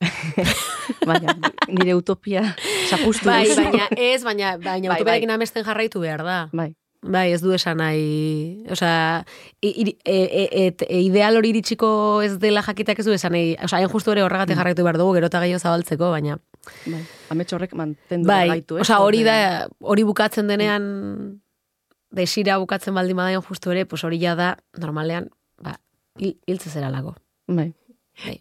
Baina, 1.08 1.34
nire 1.68 1.94
utopia 1.98 2.42
zapustu 2.88 3.26
Bai, 3.28 3.46
duzu. 3.48 3.62
baina 3.64 3.88
ez, 3.96 4.22
baina, 4.24 4.56
baina 4.58 4.88
Bai, 4.92 5.00
utopiarekin 5.00 5.30
amesten 5.34 5.64
jarraitu 5.66 6.00
behar 6.00 6.22
da. 6.26 6.36
Bai. 6.52 6.74
Bai, 7.02 7.28
ez 7.30 7.38
du 7.40 7.52
esan 7.54 7.76
nahi, 7.78 8.64
osea, 8.74 9.24
i- 9.62 9.74
iri- 9.84 9.96
e, 10.04 10.16
e, 10.24 10.66
et, 10.66 10.82
e, 10.82 10.98
ideal 11.06 11.36
hori 11.38 11.52
iritsiko 11.52 12.22
ez 12.26 12.38
dela 12.42 12.62
jakitak 12.66 12.98
ez 12.98 13.06
du 13.06 13.12
esan 13.14 13.32
nahi, 13.36 13.52
osea, 13.62 13.78
hain 13.78 13.88
justu 13.92 14.10
ere 14.10 14.24
horregatik 14.26 14.56
Mm. 14.56 14.58
jarraitu 14.58 14.82
behar 14.82 14.98
dugu, 14.98 15.14
gero 15.14 15.26
eta 15.30 15.40
gehiago 15.44 15.60
zabaltzeko, 15.62 16.10
baina, 16.10 16.38
Bai. 16.86 17.04
Amets 17.30 17.52
horrek 17.54 17.72
mantendu 17.78 18.26
bai, 18.26 18.48
gaitu, 18.48 18.76
ez? 18.78 18.82
osea, 18.82 18.98
hori 19.00 19.22
da, 19.22 19.68
hori 19.80 20.02
bukatzen 20.04 20.48
denean, 20.50 21.40
desira 22.10 22.58
bukatzen 22.58 22.94
baldin 22.94 23.16
badain 23.16 23.42
justu 23.46 23.70
ere, 23.70 23.86
pues 23.86 24.02
hori 24.04 24.18
ja 24.18 24.34
da, 24.34 24.56
normalean, 24.76 25.30
ba, 25.62 25.78
hil, 26.18 26.34
hiltze 26.48 26.70
zeralako. 26.70 27.14
Bai. 27.46 27.72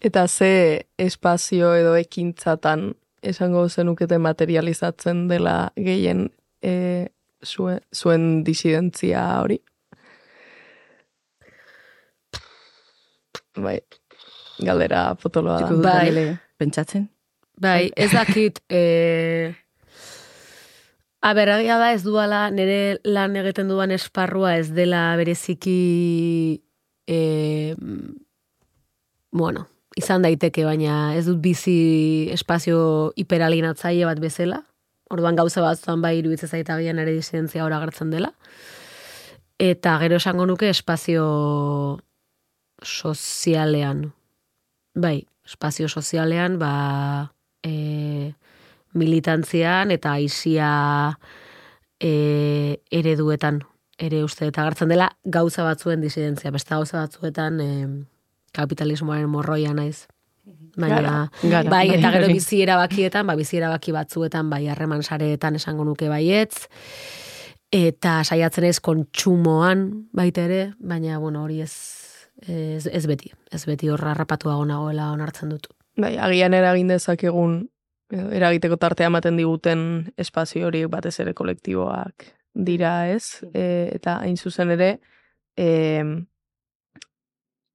Eta 0.02 0.28
ze 0.28 0.88
espazio 0.98 1.74
edo 1.76 1.96
ekintzatan 1.96 2.94
esango 3.22 3.68
zenukete 3.70 4.18
materializatzen 4.18 5.28
dela 5.30 5.72
gehien 5.76 6.28
e, 6.62 7.08
zuen, 7.46 7.82
zuen 7.94 8.44
disidentzia 8.44 9.24
hori? 9.42 9.60
Bai, 13.58 13.78
galdera 14.62 15.16
potoloa 15.22 15.62
da. 15.62 15.70
Bai. 15.82 16.28
Pentsatzen. 16.58 17.08
Bai, 17.62 17.90
ez 17.96 18.12
dakit, 18.14 18.62
e... 18.70 19.54
Aberragia 21.26 21.80
da 21.82 21.90
ez 21.96 22.04
duala 22.06 22.44
nire 22.54 23.00
lan 23.04 23.36
egiten 23.40 23.70
duan 23.72 23.92
esparrua 23.92 24.56
ez 24.60 24.70
dela 24.78 25.10
bereziki 25.18 25.82
e... 27.10 27.18
bueno, 29.38 29.68
izan 29.98 30.26
daiteke, 30.26 30.66
baina 30.66 31.16
ez 31.18 31.26
dut 31.28 31.40
bizi 31.42 32.30
espazio 32.34 33.14
hiperalienatzaile 33.18 34.06
bat 34.10 34.20
bezala. 34.22 34.62
Orduan 35.14 35.38
gauza 35.40 35.64
batzuan 35.64 36.04
bai 36.04 36.18
iruditzen 36.20 36.52
zaita 36.52 36.76
agian 36.76 37.00
ere 37.00 37.14
disidentzia 37.16 37.64
ora 37.66 37.80
agertzen 37.80 38.12
dela. 38.12 38.34
Eta 39.58 39.96
gero 40.04 40.20
esango 40.20 40.46
nuke 40.46 40.70
espazio 40.70 41.24
sozialean. 42.84 44.12
Bai, 44.98 45.26
espazio 45.46 45.88
sozialean, 45.88 46.60
ba, 46.60 47.32
e, 47.64 48.34
militantzian 48.94 49.92
eta 49.96 50.14
aizia 50.18 50.70
e, 52.00 52.78
ereduetan 52.92 53.64
ere 53.98 54.22
uste 54.24 54.46
eta 54.46 54.62
agertzen 54.62 54.94
dela 54.94 55.10
gauza 55.26 55.66
batzuen 55.66 56.04
disidentzia, 56.06 56.52
beste 56.54 56.76
gauza 56.76 57.02
batzuetan 57.02 57.62
e, 57.62 57.72
kapitalismoaren 58.58 59.30
morroia 59.30 59.74
naiz. 59.78 60.08
Baina, 60.78 61.02
Gara. 61.02 61.14
Gara, 61.42 61.70
bai, 61.70 61.88
eta 61.98 62.12
gero 62.14 62.28
bai. 62.30 62.36
bizi 62.38 62.62
erabakietan, 62.64 63.28
ba, 63.28 63.36
bizi 63.36 63.58
erabaki 63.60 63.92
batzuetan, 63.96 64.50
bai, 64.50 64.68
harreman 64.72 65.04
sareetan 65.04 65.58
esango 65.60 65.84
nuke 65.84 66.08
baietz, 66.08 66.68
eta 67.74 68.22
saiatzen 68.24 68.68
ez 68.70 68.78
kontsumoan 68.84 69.88
baita 70.16 70.46
ere, 70.48 70.62
baina, 70.80 71.18
bueno, 71.20 71.44
hori 71.44 71.60
ez, 71.66 71.74
ez, 72.46 72.86
ez 72.88 73.04
beti, 73.10 73.34
ez 73.52 73.64
beti 73.68 73.90
horra 73.92 74.14
rapatuago 74.16 74.64
nagoela 74.70 75.10
onartzen 75.16 75.52
dut. 75.52 75.68
Bai, 75.98 76.14
agian 76.22 76.54
eragin 76.54 76.94
dezakegun, 76.94 77.60
eragiteko 78.14 78.78
tartea 78.80 79.12
ematen 79.12 79.36
diguten 79.42 79.82
espazio 80.16 80.70
hori 80.70 80.86
batez 80.88 81.18
ere 81.26 81.34
kolektiboak 81.36 82.32
dira, 82.58 83.10
ez? 83.12 83.44
E, 83.54 83.92
eta 83.96 84.18
hain 84.24 84.38
zuzen 84.38 84.72
ere, 84.74 84.98
e, 85.58 85.68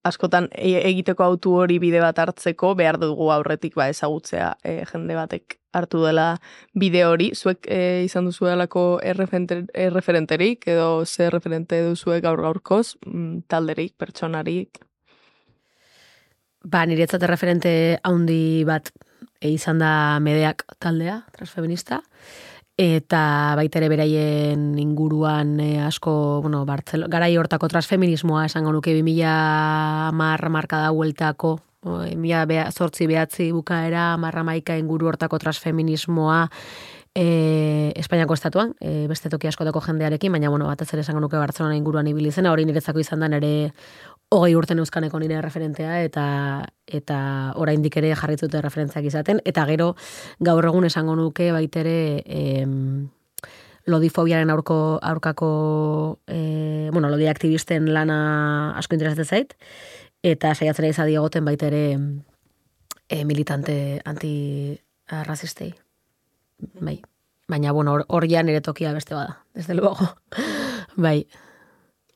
askotan 0.05 0.49
e- 0.53 0.83
egiteko 0.89 1.25
autu 1.25 1.55
hori 1.63 1.79
bide 1.83 2.01
bat 2.03 2.19
hartzeko 2.19 2.75
behar 2.79 2.99
dugu 3.01 3.31
aurretik 3.33 3.77
ba 3.79 3.89
ezagutzea 3.93 4.57
e, 4.65 4.83
jende 4.91 5.15
batek 5.19 5.59
hartu 5.73 6.03
dela 6.05 6.27
bide 6.75 7.05
hori. 7.07 7.31
Zuek 7.35 7.67
e, 7.71 8.03
izan 8.05 8.27
duzu 8.29 8.49
delako 8.51 9.01
erreferente- 9.03 9.65
erreferenterik 9.75 10.67
edo 10.69 11.05
ze 11.07 11.31
referente 11.31 11.81
duzuek 11.87 12.23
gaur 12.25 12.43
gaurkoz, 12.43 12.97
mm, 13.07 13.45
talderik, 13.49 13.95
pertsonarik. 13.97 14.83
Ba, 16.65 16.85
niretzat 16.87 17.23
referente 17.27 17.99
haundi 18.05 18.65
bat 18.65 18.93
e, 19.41 19.51
izan 19.51 19.79
da 19.83 20.19
medeak 20.21 20.67
taldea, 20.79 21.23
transfeminista, 21.35 22.03
eta 22.79 23.53
baitere 23.57 23.89
beraien 23.93 24.79
inguruan 24.79 25.59
e, 25.61 25.81
asko, 25.85 26.41
bueno, 26.43 26.65
Bartzelo, 26.67 27.09
garai 27.09 27.37
hortako 27.37 27.69
transfeminismoa 27.69 28.47
esango 28.47 28.73
nuke 28.73 28.95
2010 28.97 30.49
marka 30.49 30.81
da 30.81 30.91
hueltako, 30.91 31.59
mila 32.17 32.47
bea, 32.47 32.71
zortzi 32.73 33.07
behatzi 33.07 33.51
bukaera, 33.53 34.17
marra 34.17 34.45
maika 34.47 34.77
inguru 34.79 35.11
hortako 35.11 35.39
transfeminismoa 35.39 36.49
e, 37.15 37.93
Espainiako 37.97 38.35
estatuan, 38.35 38.73
e, 38.81 39.07
beste 39.09 39.29
toki 39.29 39.51
askotako 39.51 39.83
jendearekin, 39.85 40.33
baina, 40.33 40.49
bueno, 40.49 40.67
batez 40.71 40.89
ere 40.95 41.03
esango 41.05 41.21
nuke 41.21 41.37
Bartzelona 41.37 41.77
inguruan 41.77 42.09
ibilizena, 42.09 42.53
hori 42.53 42.65
niretzako 42.65 43.03
izan 43.03 43.21
da 43.21 43.29
nire 43.29 43.73
hogei 44.33 44.55
urten 44.57 44.81
euskaneko 44.81 45.21
nire 45.21 45.41
referentea 45.45 46.03
eta 46.07 46.25
eta 46.87 47.19
oraindik 47.61 47.97
ere 48.01 48.15
jarritute 48.17 48.63
referentziak 48.65 49.05
izaten 49.09 49.43
eta 49.45 49.65
gero 49.69 49.93
gaur 50.41 50.67
egun 50.71 50.89
esango 50.89 51.17
nuke 51.17 51.51
baitere 51.53 51.97
em, 52.27 53.09
lodifobiaren 53.87 54.51
aurko 54.51 54.99
aurkako 55.03 55.53
e, 56.27 56.91
bueno, 56.93 57.11
lodi 57.11 57.29
aktivisten 57.29 57.93
lana 57.93 58.19
asko 58.79 58.97
interesatzen 58.97 59.29
zait 59.29 59.57
eta 60.23 60.55
saiatzera 60.55 60.89
izadi 60.89 61.17
egoten 61.19 61.45
baitere 61.45 61.83
e, 63.09 63.25
militante 63.25 64.01
antirrazistei. 64.05 65.73
Bai. 66.81 67.01
Baina, 67.49 67.73
bueno, 67.73 67.99
hor, 68.09 68.25
ere 68.25 68.61
tokia 68.61 68.93
beste 68.93 69.15
bada, 69.15 69.45
desde 69.53 69.75
luego. 69.75 69.97
bai. 70.97 71.27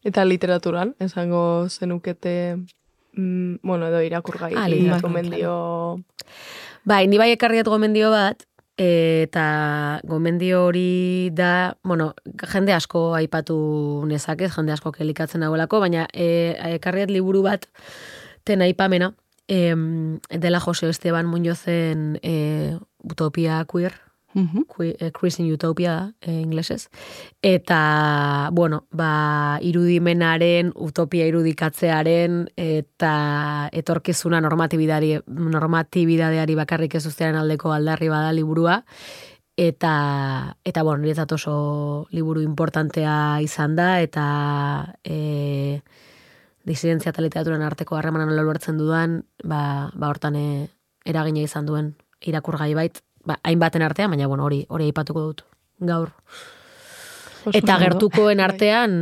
Eta 0.07 0.23
literaturan, 0.25 0.95
esango 1.03 1.67
zenukete, 1.69 2.57
mm, 3.13 3.57
bueno, 3.63 3.89
edo 3.89 4.03
irakurgai, 4.07 4.53
ah, 4.55 5.01
gomendio... 5.03 5.99
Bai, 6.87 7.09
ni 7.11 7.19
bai 7.19 7.33
ekarriat 7.35 7.67
gomendio 7.67 8.13
bat, 8.15 8.45
eta 8.79 9.99
gomendio 10.07 10.63
hori 10.69 11.31
da, 11.35 11.75
bueno, 11.83 12.13
jende 12.53 12.77
asko 12.77 13.17
aipatu 13.19 13.57
nezakez, 14.07 14.53
jende 14.55 14.77
asko 14.77 14.93
kelikatzen 14.95 15.43
dagoelako, 15.43 15.83
baina 15.83 16.07
e, 16.13 16.55
ekarriat 16.77 17.11
liburu 17.11 17.43
bat 17.43 17.67
ten 18.47 18.63
aipamena, 18.63 19.11
e, 19.49 19.75
dela 20.31 20.61
Jose 20.61 20.87
Esteban 20.87 21.27
Muñozen 21.27 22.21
e, 22.23 22.79
Utopia 23.03 23.65
Queer, 23.67 24.06
Eh, 24.37 25.13
Chris 25.19 25.39
in 25.41 25.51
Utopia 25.51 26.15
e, 26.21 26.31
inglesez. 26.31 26.91
Eta, 27.41 28.51
bueno, 28.53 28.87
ba, 28.91 29.59
irudimenaren, 29.63 30.73
utopia 30.77 31.25
irudikatzearen, 31.27 32.51
eta 32.57 33.71
etorkizuna 33.73 34.43
normatibidadeari, 34.45 35.23
normatibidadeari 35.27 36.55
bakarrik 36.55 36.99
ez 36.99 37.07
ustearen 37.09 37.41
aldeko 37.41 37.73
aldarri 37.73 38.11
bada 38.13 38.35
liburua. 38.37 38.83
Eta, 39.57 40.57
eta 40.69 40.83
bueno, 40.85 41.01
niretzat 41.01 41.33
oso 41.33 42.07
liburu 42.13 42.43
importantea 42.45 43.41
izan 43.41 43.73
da, 43.75 44.03
eta 44.05 44.27
e, 45.03 45.81
disidentzia 46.69 47.15
eta 47.15 47.25
literaturan 47.25 47.65
arteko 47.65 47.97
harremanan 47.97 48.37
lortzen 48.37 48.77
dudan, 48.77 49.23
ba, 49.45 49.89
ba 49.95 50.13
hortan 50.13 50.37
e, 50.37 50.47
eragina 51.09 51.41
izan 51.41 51.65
duen 51.65 51.95
irakurgai 52.21 52.75
bait, 52.77 53.01
ba, 53.27 53.41
hainbaten 53.43 53.83
artean, 53.83 54.13
baina 54.15 54.29
bueno, 54.31 54.47
hori 54.47 54.65
hori 54.69 54.91
aipatuko 54.91 55.27
dut 55.29 55.43
gaur. 55.81 56.13
Eta 57.55 57.77
gertukoen 57.79 58.41
bai. 58.41 58.45
artean, 58.45 58.95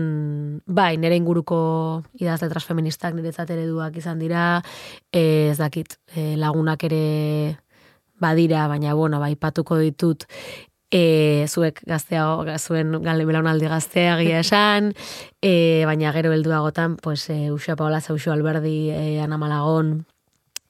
bai, 0.66 0.96
nire 1.00 1.16
inguruko 1.16 2.02
idazle 2.20 2.50
transfeministak 2.50 3.14
niretzat 3.16 3.50
ereduak 3.54 3.96
izan 3.96 4.20
dira, 4.20 4.60
ez 5.12 5.56
dakit, 5.56 5.96
e, 6.12 6.34
lagunak 6.36 6.84
ere 6.84 7.56
badira, 8.20 8.66
baina, 8.68 8.92
bueno, 8.94 9.20
bai, 9.20 9.32
patuko 9.40 9.78
ditut, 9.80 10.26
e, 10.94 11.46
zuek 11.48 11.80
gaztea, 11.88 12.26
zuen 12.58 13.00
gale 13.02 13.24
belaunaldi 13.24 13.68
gaztea 13.70 14.18
gia 14.20 14.42
esan, 14.44 14.92
e, 15.42 15.82
baina 15.88 16.12
gero 16.12 16.32
helduagotan, 16.32 16.96
pues, 16.96 17.28
e, 17.30 17.50
Usua 17.52 17.76
Paola 17.76 18.00
Zauxo 18.00 18.32
Alberdi, 18.32 18.90
e, 18.90 19.20
Ana 19.20 19.38
Malagon, 19.38 20.04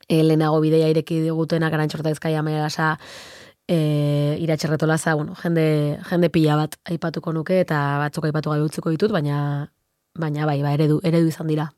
e, 0.08 0.22
lehenago 0.22 0.60
bidea 0.60 0.88
ireki 0.88 1.20
digutena, 1.20 1.70
garantxorta 1.70 2.14
ezkaia 2.14 2.42
melasa, 2.42 2.98
e, 3.68 4.36
iratxerretolaza, 4.40 5.14
bueno, 5.14 5.34
jende, 5.34 5.98
jende 6.08 6.30
pila 6.30 6.56
bat 6.56 6.76
aipatuko 6.84 7.32
nuke 7.32 7.60
eta 7.60 7.98
batzuk 8.02 8.28
aipatu 8.28 8.50
gai 8.50 8.60
utzuko 8.64 8.90
ditut, 8.94 9.12
baina 9.12 9.70
baina 10.18 10.46
bai, 10.46 10.60
ba, 10.62 10.74
eredu, 10.76 11.00
eredu 11.02 11.28
izan 11.28 11.50
dira 11.50 11.70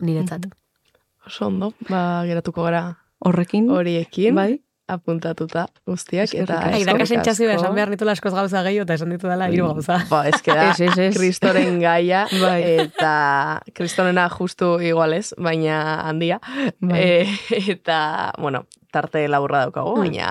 niretzat. 0.00 0.46
Mm 0.46 0.50
-hmm. 0.50 1.26
Oso 1.26 1.46
ondo, 1.46 1.72
ba, 1.88 2.22
geratuko 2.26 2.62
gara 2.62 2.98
horrekin, 3.18 3.70
horiekin, 3.70 4.34
bai, 4.34 4.60
apuntatuta 4.86 5.66
guztiak. 5.86 6.32
Eta 6.34 6.58
Ai, 6.70 6.84
da 6.86 6.94
esan 7.02 7.74
behar 7.74 7.90
nitu 7.90 8.06
laskoz 8.06 8.32
gauza 8.34 8.62
gehiago 8.62 8.86
eta 8.86 8.94
esan 8.94 9.10
ditu 9.10 9.28
dela 9.28 9.48
hiru 9.50 9.66
gauza. 9.72 9.98
Ba, 10.10 10.22
ez 10.28 10.38
da, 10.46 10.70
kristoren 11.18 11.80
gaia, 11.82 12.26
bai. 12.44 12.62
eta 12.86 13.60
kristonena 13.74 14.28
justu 14.30 14.76
igualez, 14.80 15.34
baina 15.38 16.02
handia. 16.06 16.40
Bai. 16.80 17.02
E, 17.02 17.64
eta, 17.74 18.32
bueno, 18.38 18.66
tarte 18.96 19.26
laburra 19.28 19.66
daukago, 19.66 19.94
mm. 19.96 20.04
baina 20.06 20.30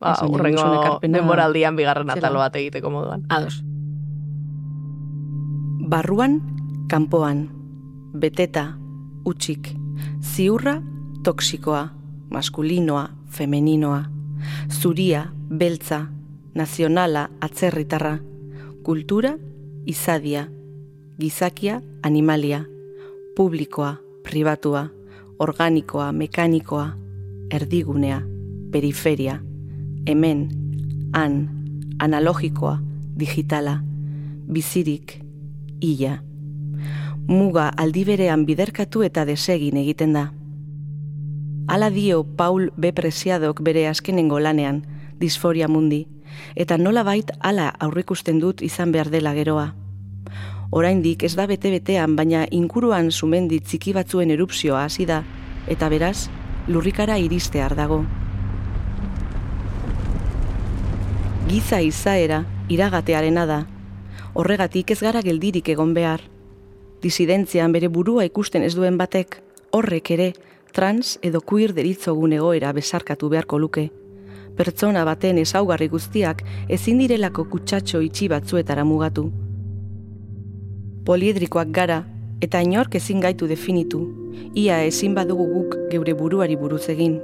ba, 0.00 0.16
urrengo 0.24 0.98
denboraldian 1.04 1.76
bigarren 1.76 2.10
atalo 2.16 2.40
bat 2.40 2.56
egiteko 2.56 2.92
moduan. 2.92 3.26
Ados. 3.28 3.60
Barruan, 5.86 6.40
kanpoan, 6.90 7.46
beteta, 8.16 8.72
utxik, 9.28 9.70
ziurra, 10.24 10.80
toksikoa, 11.22 11.84
maskulinoa, 12.32 13.10
femeninoa, 13.30 14.02
zuria, 14.70 15.26
beltza, 15.50 16.06
nazionala, 16.54 17.28
atzerritarra, 17.40 18.18
kultura, 18.82 19.36
izadia, 19.86 20.48
gizakia, 21.18 21.80
animalia, 22.02 22.64
publikoa, 23.36 23.96
pribatua, 24.22 24.88
organikoa, 25.38 26.12
mekanikoa, 26.12 26.96
erdigunea, 27.50 28.22
periferia, 28.72 29.42
hemen, 30.06 30.48
han, 31.12 31.36
analogikoa, 31.98 32.80
digitala, 33.16 33.82
bizirik, 34.46 35.22
ia. 35.80 36.22
Muga 37.26 37.68
aldiberean 37.68 38.44
biderkatu 38.46 39.02
eta 39.02 39.24
desegin 39.26 39.76
egiten 39.80 40.12
da. 40.14 40.30
Ala 41.66 41.90
dio 41.90 42.22
Paul 42.22 42.70
B. 42.76 42.92
Presiadok 42.94 43.62
bere 43.66 43.88
azkenengo 43.88 44.38
lanean, 44.38 44.84
disforia 45.18 45.66
mundi, 45.66 46.06
eta 46.54 46.78
nola 46.78 47.02
bait 47.02 47.32
ala 47.40 47.72
aurrikusten 47.80 48.38
dut 48.38 48.62
izan 48.62 48.92
behar 48.92 49.10
dela 49.10 49.34
geroa. 49.34 49.72
Oraindik 50.70 51.22
ez 51.22 51.34
da 51.38 51.46
bete-betean, 51.46 52.16
baina 52.16 52.44
inkuruan 52.50 53.10
sumendi 53.10 53.60
txiki 53.60 53.94
batzuen 53.96 54.30
erupzioa 54.30 54.84
hasi 54.84 55.06
da, 55.06 55.22
eta 55.66 55.88
beraz, 55.88 56.28
lurrikara 56.68 57.18
iristear 57.18 57.74
dago. 57.74 58.04
giza 61.46 61.80
izaera 61.80 62.44
iragatearena 62.68 63.46
da. 63.46 63.60
Horregatik 64.34 64.90
ez 64.90 64.98
gara 65.00 65.22
geldirik 65.22 65.68
egon 65.70 65.92
behar. 65.94 66.24
Disidentzian 67.02 67.72
bere 67.72 67.88
burua 67.88 68.24
ikusten 68.26 68.64
ez 68.66 68.74
duen 68.74 68.98
batek, 68.98 69.38
horrek 69.70 70.10
ere, 70.10 70.32
trans 70.74 71.16
edo 71.22 71.40
queer 71.40 71.72
deritzogun 71.76 72.34
egoera 72.34 72.72
besarkatu 72.74 73.30
beharko 73.30 73.60
luke. 73.62 73.86
Pertsona 74.56 75.04
baten 75.04 75.38
ezaugarri 75.38 75.88
guztiak 75.92 76.42
ezin 76.68 76.98
direlako 76.98 77.46
kutsatxo 77.52 78.00
itxi 78.02 78.28
batzuetara 78.32 78.84
mugatu. 78.84 79.30
Poliedrikoak 81.06 81.70
gara, 81.70 82.02
eta 82.40 82.60
inork 82.60 82.94
ezin 82.94 83.20
gaitu 83.20 83.46
definitu, 83.48 84.02
ia 84.54 84.82
ezin 84.84 85.14
badugu 85.14 85.46
guk 85.52 85.76
geure 85.90 86.14
buruari 86.14 86.56
buruz 86.56 86.88
egin. 86.92 87.20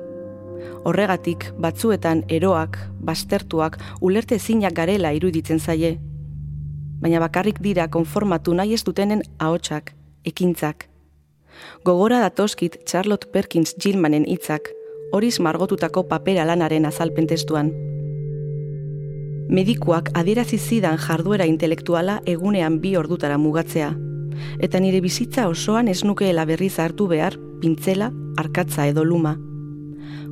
Horregatik, 0.84 1.50
batzuetan 1.58 2.24
eroak, 2.28 2.78
bastertuak, 3.00 3.78
ulerte 4.00 4.38
ezinak 4.38 4.74
garela 4.74 5.12
iruditzen 5.12 5.60
zaie. 5.60 5.98
Baina 7.02 7.20
bakarrik 7.20 7.58
dira 7.62 7.88
konformatu 7.90 8.54
nahi 8.54 8.74
ez 8.74 8.82
dutenen 8.84 9.22
ahotsak, 9.38 9.92
ekintzak. 10.24 10.88
Gogora 11.84 12.20
datoskit 12.22 12.78
Charlotte 12.86 13.28
Perkins 13.32 13.74
Gilmanen 13.78 14.24
hitzak, 14.26 14.70
horiz 15.12 15.38
margotutako 15.40 16.06
papera 16.08 16.46
lanaren 16.48 16.86
azalpen 16.86 17.26
testuan. 17.26 17.72
Medikuak 19.52 20.08
adierazi 20.16 20.56
zidan 20.58 20.96
jarduera 20.96 21.44
intelektuala 21.44 22.20
egunean 22.26 22.78
bi 22.80 22.94
ordutara 22.96 23.36
mugatzea, 23.38 23.90
eta 24.58 24.80
nire 24.80 25.00
bizitza 25.00 25.48
osoan 25.48 25.88
ez 25.88 26.02
nukeela 26.04 26.44
berriz 26.44 26.78
hartu 26.78 27.06
behar 27.08 27.38
pintzela, 27.60 28.10
arkatza 28.36 28.86
edo 28.90 29.04
luma. 29.04 29.36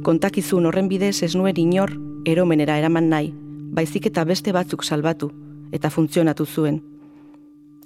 Kontakizun 0.03 0.67
horren 0.67 0.89
bidez 0.89 1.23
ez 1.23 1.35
nuen 1.37 1.59
inor 1.61 1.93
eromenera 2.27 2.79
eraman 2.79 3.09
nahi, 3.09 3.33
baizik 3.77 4.07
eta 4.11 4.25
beste 4.25 4.53
batzuk 4.53 4.85
salbatu, 4.85 5.31
eta 5.73 5.91
funtzionatu 5.91 6.47
zuen. 6.47 6.81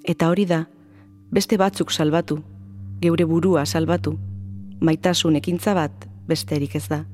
Eta 0.05 0.29
hori 0.31 0.47
da, 0.49 0.65
beste 1.31 1.59
batzuk 1.61 1.93
salbatu, 1.93 2.41
geure 3.01 3.25
burua 3.29 3.67
salbatu, 3.67 4.17
maitasun 4.81 5.37
ekintza 5.37 5.75
bat 5.75 6.09
besterik 6.29 6.77
ez 6.77 6.87
da. 6.89 7.05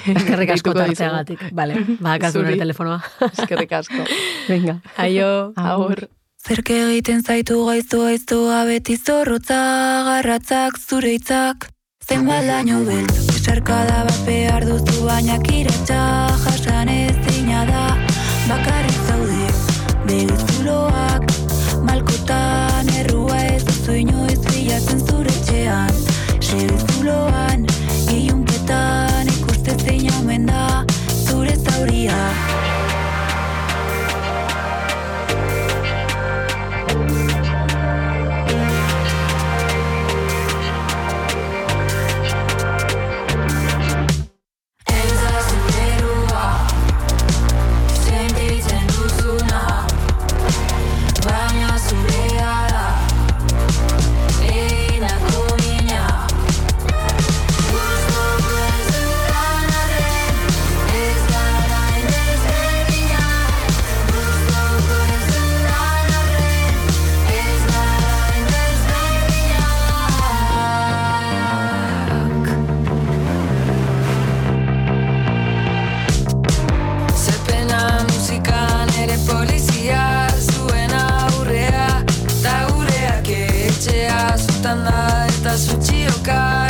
Eskerrik 0.00 0.54
asko 0.54 0.72
tarteagatik. 0.76 1.42
Vale, 1.56 1.76
ba, 2.00 2.16
telefonoa. 2.20 3.00
Eskerrik 3.32 3.72
asko. 3.72 4.06
Venga. 4.48 4.80
Aio, 4.96 5.52
agur. 5.56 6.08
Zerke 6.40 6.76
egiten 6.86 7.20
zaitu 7.20 7.58
gaiztu 7.66 7.98
gaiztua 8.06 8.62
beti 8.64 8.94
zorrotza 8.96 9.58
garratzak 10.06 10.78
zure 10.80 11.10
hitzak. 11.12 11.66
Zen 12.08 12.24
balaino 12.26 12.78
beltz 12.86 13.26
Besarkada 13.28 13.98
bat 14.08 14.22
behar 14.28 14.64
duzu 14.64 15.04
baina 15.04 15.36
kiratxa 15.44 16.00
jasan 16.46 16.88
ez 16.94 17.16
dina 17.26 17.66
da. 17.68 17.84
Bakarrik 18.48 18.96
zaude 19.04 19.50
begiz 20.08 20.40
zuloak 20.56 21.28
Malkotan 21.90 22.88
errua 23.02 23.42
ez 23.52 23.60
duzu 23.68 24.00
inoiz 24.00 24.40
bilatzen 24.48 25.04
zure 25.10 25.36
txean 25.44 25.92
Segiz 26.40 26.80
zuloan 26.96 27.68
Mutta 84.60 84.74
näitä 84.74 85.56
sun 85.56 85.80
tiukkaa 85.80 86.66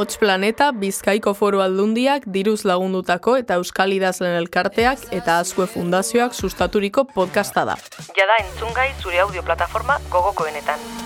Ahots 0.00 0.16
Planeta, 0.16 0.70
Bizkaiko 0.72 1.34
Foru 1.34 1.58
Aldundiak, 1.60 2.22
Diruz 2.24 2.62
Lagundutako 2.64 3.34
eta 3.36 3.58
Euskal 3.60 3.92
Idazlen 3.92 4.38
Elkarteak 4.38 5.02
eta 5.12 5.36
Azkue 5.42 5.66
Fundazioak 5.68 6.32
sustaturiko 6.32 7.04
podcasta 7.12 7.66
da. 7.68 7.76
Jada 8.16 8.40
entzungai 8.46 8.88
zure 9.02 9.20
audio 9.20 9.44
plataforma 9.44 10.00
gogokoenetan. 10.08 10.99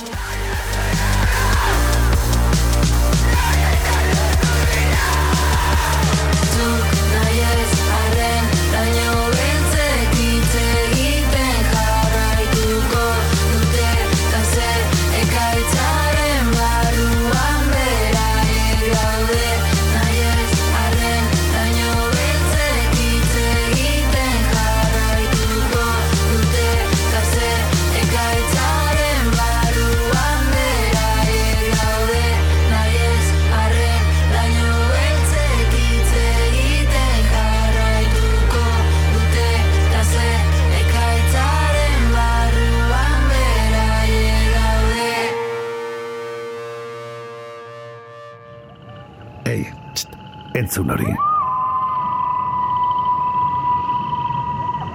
erantzun 50.84 50.90
hori. 50.90 51.16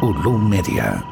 Ulu 0.01 0.37
Media. 0.37 1.08